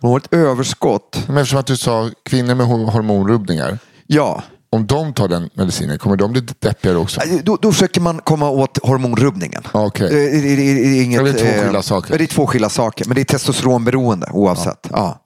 [0.02, 1.24] Man har ett överskott.
[1.28, 3.78] Men eftersom att du sa kvinnor med ho- hormonrubbningar,
[4.08, 4.44] Ja.
[4.72, 7.22] Om de tar den medicinen, kommer de bli deppigare också?
[7.44, 9.64] Då, då försöker man komma åt hormonrubbningen.
[9.72, 10.08] Okej.
[10.08, 12.14] Eh, Det, det, det, inget, Ja, det är två eh, skilda saker.
[12.14, 13.06] ja, Det är två skilda saker.
[13.06, 14.88] Men det är testosteronberoende oavsett.
[14.92, 15.26] Ja.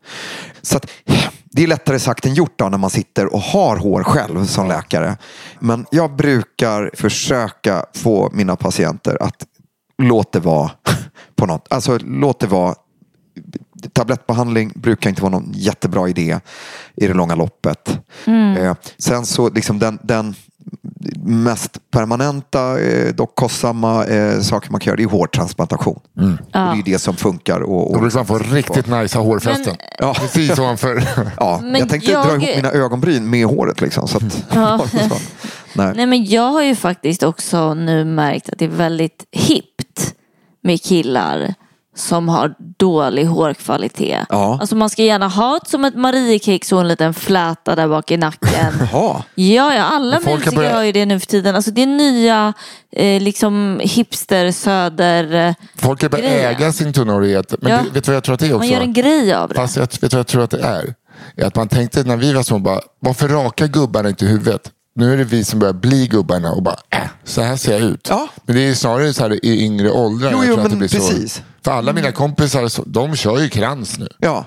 [0.61, 0.87] Så att,
[1.51, 4.67] det är lättare sagt än gjort då, när man sitter och har hår själv som
[4.67, 5.17] läkare.
[5.59, 9.35] Men jag brukar försöka få mina patienter att
[10.01, 10.71] låt det vara
[11.35, 11.67] på något.
[11.69, 12.75] Alltså låt det vara
[13.93, 16.39] tablettbehandling brukar inte vara någon jättebra idé
[16.95, 17.99] i det långa loppet.
[18.59, 20.35] Eh, sen så liksom den, den
[21.25, 25.99] mest permanenta, eh, dock kostsamma eh, saker man kan göra det är hårtransplantation.
[26.15, 27.61] Och det är det som funkar.
[27.61, 29.75] Och, och Då brukar man få riktigt nice hårfästen.
[29.99, 30.13] Ja.
[30.13, 31.03] Precis ovanför.
[31.37, 33.81] Ja, Men jag tänkte jag- dra ihop mina ögonbryn med håret.
[33.81, 34.85] Liksom, så att, Ja.
[35.75, 35.93] Nej.
[35.95, 40.13] Nej men jag har ju faktiskt också nu märkt att det är väldigt hippt
[40.63, 41.53] med killar
[41.95, 44.25] som har dålig hårkvalitet.
[44.29, 44.57] Ja.
[44.61, 48.11] Alltså man ska gärna ha ett som ett Mariekex och en liten fläta där bak
[48.11, 48.73] i nacken.
[48.91, 51.55] Ja, ja alla folk har musiker börjat- har ju det nu för tiden.
[51.55, 52.53] Alltså det är nya
[52.95, 55.33] eh, liksom hipster, söder.
[55.47, 56.49] Eh, Folk kan börja Grejer.
[56.49, 57.53] äga sin tunnhårighet.
[57.61, 57.79] Men Ja.
[57.93, 58.57] vet du vad jag tror att det är också?
[58.57, 59.55] man gör en grej av det.
[59.55, 60.93] Fast jag, vet du vad jag tror att det är?
[61.37, 64.71] är att man tänkte när vi var små, bara, varför rakar gubbarna inte huvudet?
[64.95, 67.81] Nu är det vi som börjar bli gubbarna och bara, äh, så här ser jag
[67.81, 68.07] ut.
[68.09, 68.27] Ja.
[68.45, 70.29] Men det är snarare så här i yngre åldrar.
[70.31, 71.33] Jo, jag jo, men det blir precis.
[71.35, 71.41] Så.
[71.63, 74.07] För alla mina kompisar, så- de kör ju krans nu.
[74.19, 74.45] Ja.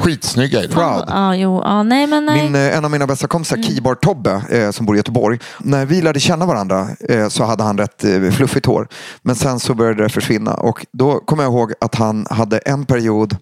[0.00, 0.74] Skitsnygga är de.
[0.74, 1.04] Proud.
[1.08, 2.42] Ja, jo, ja, nej men nej.
[2.42, 5.38] Min, eh, en av mina bästa kompisar, Keyboard-Tobbe, eh, som bor i Göteborg.
[5.58, 8.88] När vi lärde känna varandra eh, så hade han rätt eh, fluffigt hår.
[9.22, 10.54] Men sen så började det försvinna.
[10.54, 13.36] Och då kommer jag ihåg att han hade en period.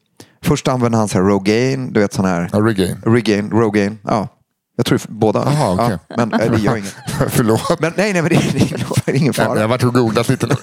[0.44, 2.50] Först använde han så här Rogaine, du vet sån här.
[2.52, 2.96] Ja, regain.
[3.07, 3.98] Regain, Rogaine.
[4.05, 4.29] Ja.
[4.78, 5.38] Jag tror båda.
[5.52, 5.98] Jaha, okej.
[6.08, 6.94] ja, men eh, det gör inget.
[7.28, 7.80] Förlåt.
[7.80, 9.60] Men nej, nej, men det är ingen, det är ingen Jag fara.
[9.60, 10.54] har varit och googlat lite nu.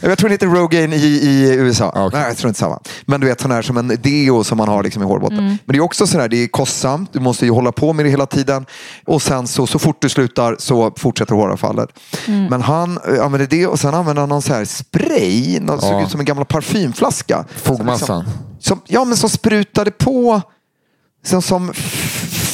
[0.08, 1.92] jag tror det heter Rogaine i, i USA.
[1.94, 2.20] Ja, okej.
[2.20, 2.80] Nej, jag tror inte samma.
[3.06, 5.36] Men du vet sån här som en deo som man har liksom i hårbotten.
[5.46, 7.12] Men det är också sådär, det är kostsamt.
[7.12, 8.66] Du måste ju hålla på med det hela tiden.
[9.06, 11.88] Och sen så, så fort du slutar så fortsätter håravfallet.
[12.26, 15.60] Men han eh, använde det och sen använde han någon så här spray.
[15.60, 16.02] Någon, såg Ja.
[16.02, 17.44] ut som en gammal parfymflaska.
[17.56, 18.24] Fogmassan.
[18.60, 20.40] Som, ja, men som sprutade på.
[21.26, 21.72] Som, som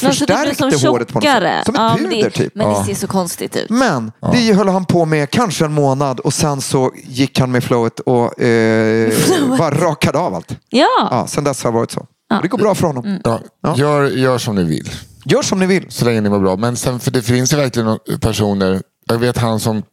[0.07, 1.65] Alltså, det förstärkte som håret på något sätt.
[1.65, 2.55] Som ett Ja, men puder det, typ.
[2.55, 2.79] Men Ja.
[2.79, 3.69] det ser så konstigt ut.
[3.69, 7.63] Men det höll han på med kanske en månad och sen så gick han med
[7.63, 9.13] flowet och eh,
[9.57, 10.57] bara rakade av allt.
[10.69, 11.99] Ja, Ja, sen dess har det varit så.
[11.99, 13.19] Och det går bra för honom.
[13.23, 13.75] Ja, Ja.
[13.77, 14.89] Gör, gör som ni vill.
[15.25, 15.85] Gör som ni vill.
[15.89, 16.55] Så länge ni mår bra.
[16.55, 18.81] Men sen, för det finns ju verkligen personer.
[19.05, 19.83] Jag vet han som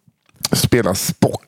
[0.53, 1.48] spelar Spock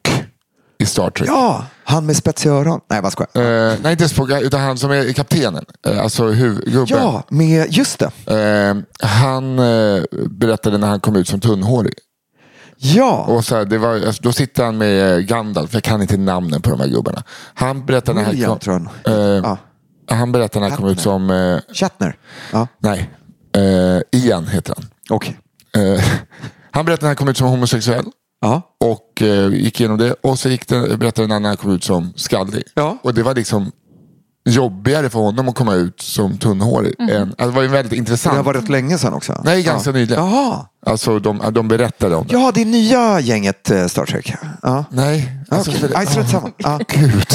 [0.81, 1.29] i Star Trek.
[1.29, 2.81] Ja, han med spetsiga öron.
[2.91, 3.71] Nej, vad skojar.
[3.71, 5.65] Eh, nej, inte Spock, utan han som är kaptenen.
[5.87, 6.99] Eh, alltså huvudgubben.
[6.99, 8.35] Ja, med, just det.
[8.35, 11.95] Eh, han eh, berättade när han kom ut som tunnhårig.
[12.77, 13.25] Ja.
[13.29, 16.17] Och så här, det var, alltså, då sitter han med eh, Gandalf, jag kan inte
[16.17, 17.23] namnen på de här gubbarna.
[17.55, 19.57] Han berättar när han kom, eh,
[20.17, 21.31] Han berättar när han kom ut som...
[21.31, 22.17] Eh, Shatner.
[22.53, 22.67] Ja.
[22.79, 23.11] nej,
[24.13, 24.87] Ian heter han.
[25.97, 26.03] Eh,
[26.71, 28.05] han berättade när han kom ut som homosexuell.
[28.41, 28.63] Ja.
[28.81, 30.13] Och eh, gick igenom det.
[30.13, 32.63] Och så gick det, berättade han när han kom ut som skallig.
[32.75, 32.99] Ja.
[33.03, 33.73] Och det var liksom
[34.45, 36.95] jobbigare för honom att komma ut som tunnhårig.
[36.99, 38.37] Än, alltså, det var ju väldigt intressant.
[38.37, 39.41] Det var rätt länge sedan också.
[39.45, 39.95] Nej, ganska ja.
[39.95, 40.25] nyligen.
[40.25, 40.67] Jaha.
[40.87, 42.33] Alltså de, de berättade om det.
[42.33, 44.35] Ja, det är nya gänget eh, Star Trek.
[44.63, 44.85] Ja.
[44.91, 45.33] Nej.
[45.49, 45.81] Alltså, Okej.
[45.81, 46.51] för- Nej, strunt samma.
[46.57, 46.81] Ja.
[46.89, 47.27] Gud.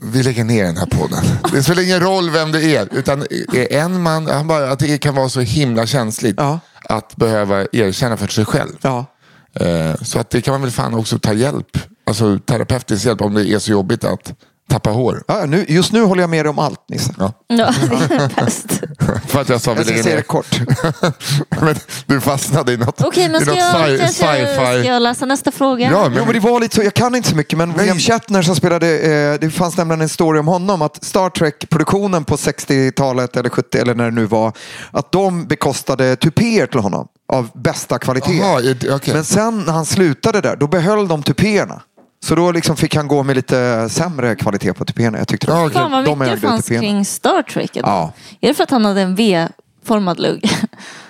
[0.00, 1.24] Vi lägger ner den här podden.
[1.52, 2.88] Det spelar ingen roll vem det är.
[2.92, 3.22] Utan
[3.52, 6.60] är en man, han bara, att det kan vara så himla känsligt Ja.
[6.88, 8.72] att behöva erkänna för sig själv.
[8.82, 9.06] Ja.
[9.54, 11.78] Eh, Så att det kan man väl fan också ta hjälp.
[12.06, 14.32] Alltså terapeutisk hjälp om det är så jobbigt att
[14.70, 15.22] tappa hår.
[15.28, 17.14] Ja, nu, just nu håller jag med dig om allt, Nisse.
[17.18, 17.32] Ja.
[17.46, 17.74] Ja,
[18.08, 18.66] det är bäst.
[19.26, 20.60] För att jag sa Jag ska säga det kort.
[21.60, 21.74] Men
[22.06, 24.86] du fastnade i något, Okej, men i ska något jag, sci- kanske, ska sci-fi.
[24.88, 25.90] jag läsa nästa fråga?
[25.90, 28.42] Ja, Jo, men det var lite så, jag kan inte så mycket, men William Shatner
[28.42, 33.36] som spelade, eh, det fanns nämligen en story om honom, att Star Trek-produktionen på 60-talet
[33.36, 34.52] eller 70 eller när det nu var,
[34.90, 38.32] att de bekostade tupéer till honom av bästa kvalitet.
[38.38, 39.14] Jaha, är- okej.
[39.14, 41.82] Men sen när han slutade där, då behöll de tupéerna.
[42.24, 45.18] Så då liksom fick han gå med lite sämre kvalitet på tupéerna.
[45.18, 45.52] Jag tyckte det.
[45.52, 45.74] Ja, okej.
[45.74, 46.82] Fan vad De mycket fanns tupéerna.
[46.82, 47.76] kring Star Trek.
[47.76, 47.90] idag.
[47.90, 48.12] Ja.
[48.40, 50.50] Är det för att han hade en V-formad lugg?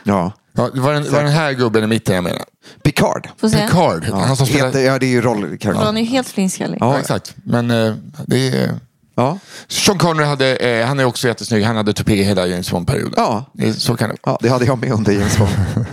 [0.02, 0.32] Ja.
[0.52, 2.42] Ja, det var den, var den här gubben i mitten jag menar.
[2.82, 3.28] Picard.
[3.40, 4.04] Picard.
[4.04, 4.80] Han som spelar...
[4.80, 5.84] Ja, det är ju För rollkaraktär.
[5.84, 6.78] Han är ju helt flinskallig.
[6.80, 7.34] Ja, exakt.
[7.44, 7.94] Men eh,
[8.26, 8.70] det är...
[9.20, 9.38] Ja.
[9.68, 11.64] Sean Connery hade, eh, han är också jättesnygg.
[11.64, 13.14] Han hade tupé hela James Bond-perioden.
[13.16, 13.44] Ja.
[13.52, 14.34] Det- Så kan det vara.
[14.34, 15.50] Ja, det hade jag med under James Bond.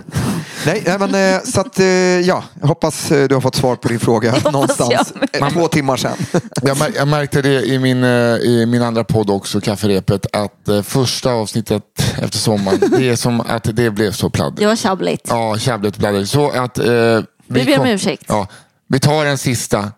[0.66, 3.76] Nej, nej, men eh, så att, eh, ja, jag hoppas eh, du har fått svar
[3.76, 5.14] på din fråga hoppas någonstans.
[5.32, 6.18] jag Eh, Två timmar sedan.
[6.62, 10.68] Jag, mär, jag märkte det i min, eh, i min andra podd också, Kafferepet, att
[10.68, 11.84] eh, första avsnittet
[12.22, 14.54] efter sommaren, det är som att det blev så pladd.
[14.58, 15.26] Det var tjabbligt.
[15.30, 16.30] Ja, käbbligt pladdigt.
[16.30, 16.78] Så att...
[16.78, 18.24] Eh, vi, Vi ber om ursäkt.
[18.28, 18.48] Ja,
[18.90, 19.92] vi tar en sista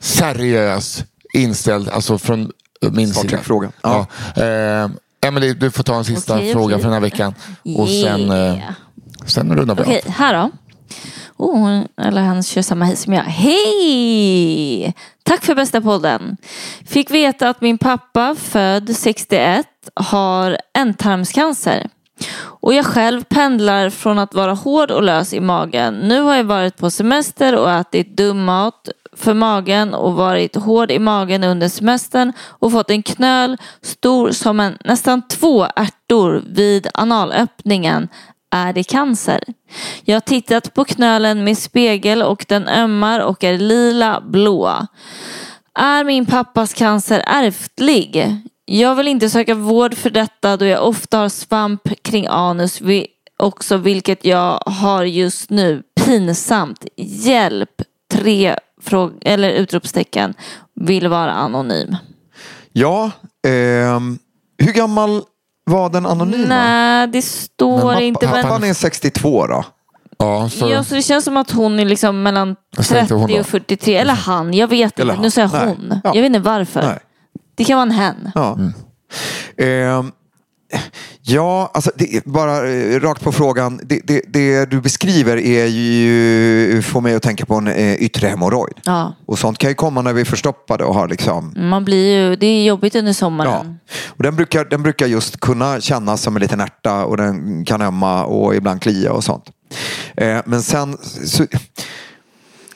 [0.00, 2.50] seriös inställd, alltså från
[2.92, 3.30] min Star sida.
[3.36, 3.70] Trek-fråga.
[3.82, 4.06] Ja.
[4.36, 6.78] Eh, Emily, du får ta en sista Okej, fråga okej.
[6.82, 7.34] för den här veckan.
[7.76, 8.58] Och sen, eh,
[9.26, 10.12] sen rundar vi Okej, av.
[10.12, 10.50] här då.
[11.36, 13.22] Oh, hon- eller han kör samma hej som jag.
[13.22, 14.94] Hej!
[15.22, 16.36] Tack för bästa podden.
[16.86, 21.88] Fick veta att min pappa, född 61, har ändtarmscancer.
[22.60, 25.94] Och jag själv pendlar från att vara hård och lös i magen.
[25.94, 30.90] Nu har jag varit på semester och ätit dum mat för magen och varit hård
[30.90, 36.88] i magen under semestern och fått en knöl stor som en nästan två ärtor vid
[36.94, 38.08] analöppningen.
[38.50, 39.44] Är det cancer?
[40.04, 44.86] Jag har tittat på knölen med spegel och den ömmar och är lila blå.
[45.74, 48.40] Är min pappas cancer ärftlig?
[48.70, 53.06] Jag vill inte söka vård för detta då jag ofta har svamp kring anus vi-
[53.36, 55.82] också vilket jag har just nu.
[56.04, 56.84] Pinsamt.
[56.96, 57.70] Hjälp.
[58.12, 60.34] Tre fråg- eller utropstecken.
[60.74, 61.96] Vill vara anonym.
[62.72, 63.10] Ja,
[63.46, 64.18] ehm,
[64.58, 65.22] hur gammal
[65.64, 66.46] var den anonyma?
[66.48, 68.28] Nej, det står Men inte.
[68.30, 68.44] Men...
[68.44, 69.64] Han är 62 då.
[70.18, 73.14] Ja, så, Ja, så det känns som att hon är liksom mellan Jag säger inte
[73.14, 73.40] 30 hon då.
[73.40, 73.94] och 43.
[73.96, 75.16] Eller han, jag vet inte.
[75.20, 76.00] Nu säger jag hon.
[76.04, 76.10] Ja.
[76.14, 76.82] Jag vet inte varför.
[76.82, 76.98] Nej.
[77.58, 78.30] Det kan vara en hen.
[78.34, 78.58] Ja.
[79.56, 80.10] Ehm,
[81.22, 83.80] ja, alltså det, är bara eh, rakt på frågan.
[83.82, 88.28] Det, det, det du beskriver är ju, får mig att tänka på en eh, yttre
[88.28, 88.74] hemorrojd.
[88.84, 89.14] Ja.
[89.26, 92.36] Och sånt kan ju komma när vi är förstoppade och har liksom Man blir ju,
[92.36, 93.14] det är jobbigt under Ja.
[93.14, 93.78] sommaren.
[94.06, 97.82] Och den, brukar, den brukar just kunna kännas som en liten ärta och den kan
[97.82, 99.44] ömma och ibland klia och sånt.
[100.16, 101.46] Eh, men sen så,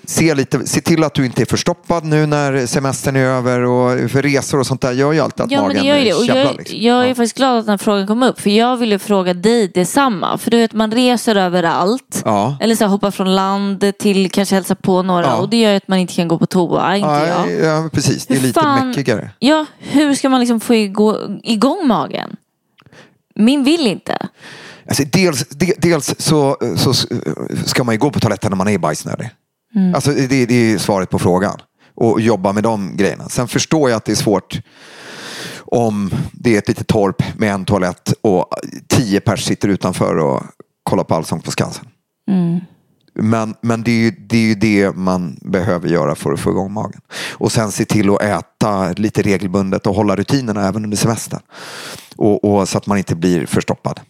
[0.05, 4.11] se, lite, se till att du inte är förstoppad nu när semestern är över och
[4.11, 6.05] för resor och sånt där gör ju alltid att Ja, men magen det gör ju
[6.05, 6.15] det.
[6.15, 6.45] Och käbblar.
[6.45, 6.79] jag, liksom.
[6.81, 7.15] jag är Ja.
[7.15, 8.41] faktiskt glad att den här frågan kom upp.
[8.41, 10.39] För jag ville fråga dig detsamma.
[10.39, 12.23] För du vet, man reser överallt.
[12.25, 12.57] Ja.
[12.61, 15.27] Eller så här, hoppar från land till kanske hälsa på några.
[15.27, 15.37] Ja.
[15.37, 16.97] Och det gör ju att man inte kan gå på toa.
[16.97, 17.47] Inte jag.
[17.47, 18.27] Nej, ja, precis.
[18.27, 19.31] Det är lite fan- mäckigare.
[19.39, 22.37] Ja, hur ska man liksom få igå- igång magen?
[23.35, 24.17] Min vill inte.
[24.89, 26.95] Alltså, dels de, dels så, så
[27.65, 29.31] ska man ju gå på toaletten när man är bajsnödig.
[29.75, 29.95] Mm.
[29.95, 31.59] Alltså, det, det är svaret på frågan.
[31.95, 33.29] Och jobba med de grejerna.
[33.29, 34.61] Sen förstår jag att det är svårt
[35.59, 38.47] om det är ett litet torp med en toalett och
[38.89, 40.43] tio pers sitter utanför och
[40.83, 41.87] kollar på Allsång på Skansen.
[42.31, 42.61] Mm.
[43.15, 46.51] Men, men det, är ju, det är ju det man behöver göra för att få
[46.51, 47.01] igång magen.
[47.33, 51.41] Och sen se till att äta lite regelbundet och hålla rutinerna även under semestern.
[52.17, 54.01] Och, och så att man inte blir förstoppad.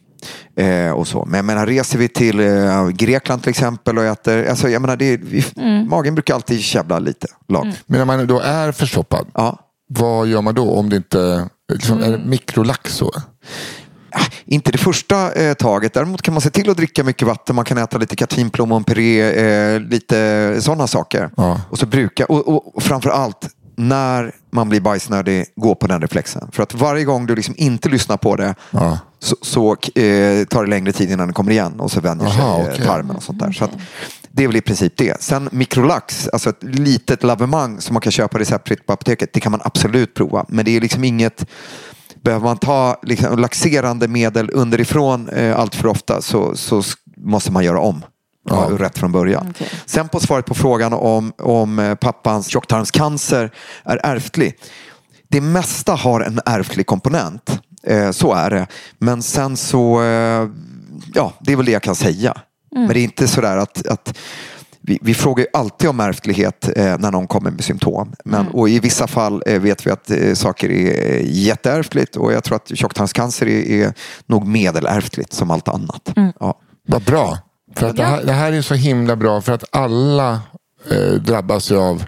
[0.57, 1.25] Eh, och så.
[1.25, 4.97] Men jag menar, reser vi till eh, Grekland till exempel och äter, alltså, jag menar,
[4.97, 5.45] det, är- vi,
[5.89, 7.27] magen brukar alltid käbbla lite.
[7.49, 7.73] Lag.
[7.87, 9.59] Men när man då är förstoppad, Ja.
[9.89, 13.13] vad gör man då om det inte liksom, är det mikrolax så?
[14.15, 15.93] äh, inte det första eh, taget.
[15.95, 17.57] Däremot kan man se till att dricka mycket vatten.
[17.57, 19.21] Man kan äta lite katinplommon-puré,
[19.75, 21.31] eh, lite sådana saker.
[21.37, 21.61] Ja.
[21.71, 26.01] Och så brukar, och, och, och framför allt när man blir bajsnödig, gå på den
[26.01, 26.49] reflexen.
[26.53, 28.99] För att varje gång du liksom inte lyssnar på det Ja.
[29.23, 32.41] Så, så eh, tar det längre tid innan det kommer igen och så vänjer sig
[32.41, 32.85] Aha, eh, okej.
[32.87, 33.53] tarmen och sånt där.
[33.53, 33.71] Så att,
[34.31, 35.23] det är väl i princip det.
[35.23, 39.53] Sen mikrolax, alltså ett litet lavemang som man kan köpa receptfritt på apoteket, det kan
[39.53, 40.45] man absolut prova.
[40.49, 41.47] Men det är liksom inget,
[42.23, 46.83] behöver man ta liksom, laxerande medel underifrån eh, allt för ofta så, så
[47.17, 48.05] måste man göra om.
[48.49, 48.69] Ja.
[48.79, 49.47] rätt från början.
[49.51, 49.69] Okej.
[49.87, 53.51] Sen på svaret på frågan om, om eh, pappans tjocktarmscancer
[53.85, 54.55] är ärftlig.
[55.29, 57.61] Det mesta har en ärftlig komponent.
[57.87, 58.67] Eh, så är det.
[58.99, 60.49] Men sen så, eh,
[61.15, 62.35] ja, det är väl det jag kan säga.
[62.75, 64.19] Men det är inte sådär att, att
[64.81, 68.13] vi, vi frågar ju alltid om ärftlighet eh, när någon kommer med symptom.
[68.25, 72.33] Men, Och i vissa fall eh, vet vi att eh, saker är eh, jätteärftligt och
[72.33, 73.95] jag tror att tjocktarmscancer är, är
[74.27, 76.13] nog medelärftligt som allt annat.
[76.41, 76.59] Ja.
[76.89, 77.39] Vad bra.
[77.77, 80.41] För att det, här, det här är så himla bra för att alla
[80.91, 82.05] eh, drabbas ju av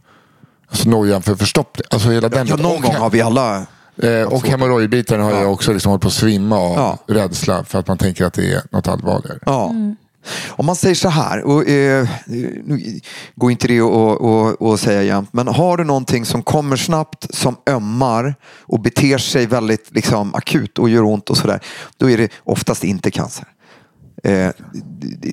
[0.71, 1.85] alltså, nojan för förstoppning.
[1.91, 3.67] Alltså hela den Ja, någon gång har vi alla
[4.03, 6.99] eh, och hemorrojdbiten har jag också liksom hållit på att svimma av Ja.
[7.15, 9.39] rädsla för att man tänker att det är något allvarligare.
[9.47, 9.75] Ja.
[10.49, 13.01] Om man säger så här, och, eh, nu
[13.35, 17.35] går inte det att att- att säga jämt, men har du någonting som kommer snabbt,
[17.35, 21.61] som ömmar och beter sig väldigt liksom, akut och gör ont och sådär,
[21.97, 23.45] då är det oftast inte cancer.
[24.25, 24.51] Eh,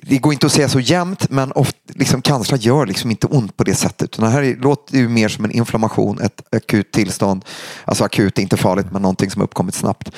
[0.02, 3.56] det, går inte att säga så jämt, men oft, liksom, cancer gör liksom inte ont
[3.56, 4.02] på det sättet.
[4.02, 7.44] Utan det här är, låter ju mer som en inflammation, ett akut tillstånd.
[7.84, 10.10] Alltså akut är inte farligt, men någonting som uppkommit snabbt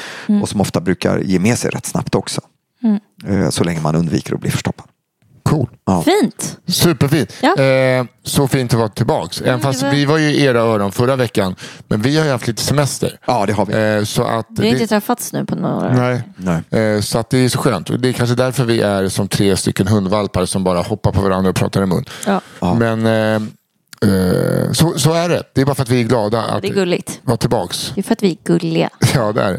[0.43, 2.41] och som ofta brukar ge med sig rätt snabbt också.
[3.27, 4.87] Eh, Så länge man undviker att bli förstoppad.
[5.55, 6.05] Cool.
[6.05, 6.59] Fint.
[6.67, 7.33] Superfint.
[7.43, 7.63] Ja.
[7.63, 9.41] Eh, så fint att vara tillbaks.
[9.41, 11.55] Även fast var- vi var ju i era öron förra veckan.
[11.89, 13.19] Men vi har ju haft lite semester.
[13.27, 13.99] Ja, det har vi.
[13.99, 16.23] Eh, så att Vi har inte det, träffats nu på några nej.
[16.71, 16.81] Nej.
[16.83, 18.03] Eh, så att det är så skönt.
[18.03, 21.51] Det är kanske därför vi är som tre stycken hundvalpar som bara hoppar på varandra
[21.51, 22.05] och pratar i mun.
[22.27, 22.75] Ja.
[22.75, 23.49] Men eh,
[24.73, 25.43] så, så är det.
[25.55, 27.21] Det är bara för att vi är glada att Det är gulligt.
[27.23, 27.93] vara tillbaks.
[27.95, 28.91] Det är för att vi är gulliga.
[29.15, 29.59] Ja, det är det.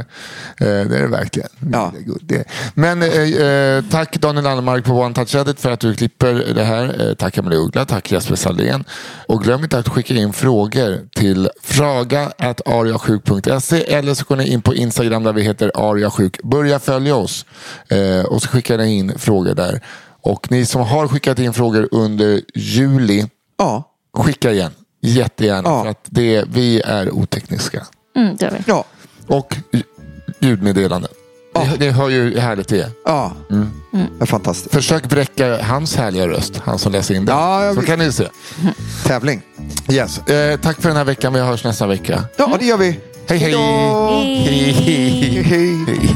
[0.66, 1.50] Eh, det är det verkligen.
[1.74, 1.92] Ja.
[1.94, 2.44] Det är guld- det.
[2.74, 6.64] Men eh, eh, tack Daniel Annemark på One Touch Edit för att du klipper det
[6.64, 7.08] här.
[7.10, 8.84] Eh, tack Emelie Uggla, tack Jesper Saldén.
[9.28, 14.76] Och glöm inte att skicka in frågor till fraga.ariasjuk.se eller så går ni in på
[14.76, 16.44] Instagram där vi heter ariasjuk.
[16.44, 17.46] Börja följa oss
[17.90, 19.82] eh, och så skickar ni in frågor där.
[20.22, 23.26] Och ni som har skickat in frågor under juli,
[23.58, 23.92] Ja.
[24.24, 24.72] Skicka igen.
[25.02, 25.84] Jättegärna Ja.
[25.84, 27.86] för att det, vi är otekniska.
[28.16, 28.58] Mm, det gör vi.
[28.68, 28.86] Ja.
[29.28, 29.84] Och lj-
[30.40, 31.12] ljudmeddelanden.
[31.56, 32.90] Ni, ni hör ju hur härligt det är.
[33.06, 33.34] Ja.
[33.52, 33.70] Mm.
[33.94, 34.74] Det är fantastiskt.
[34.74, 37.36] Försök bräcka hans härliga röst, han som läser in den.
[37.38, 38.28] Ja, jag Så kan ni se.
[39.06, 39.42] Tävling.
[39.92, 40.18] Yes.
[40.28, 42.24] Eh, tack för den här veckan, vi hörs nästa vecka.
[42.38, 43.00] Ja, det gör vi.
[43.28, 43.52] Hej hej!
[43.56, 45.44] Hej, hej.
[45.44, 45.86] Hej.
[45.88, 46.10] hej.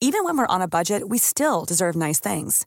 [0.00, 2.66] Even when we're on a budget, we still deserve nice things.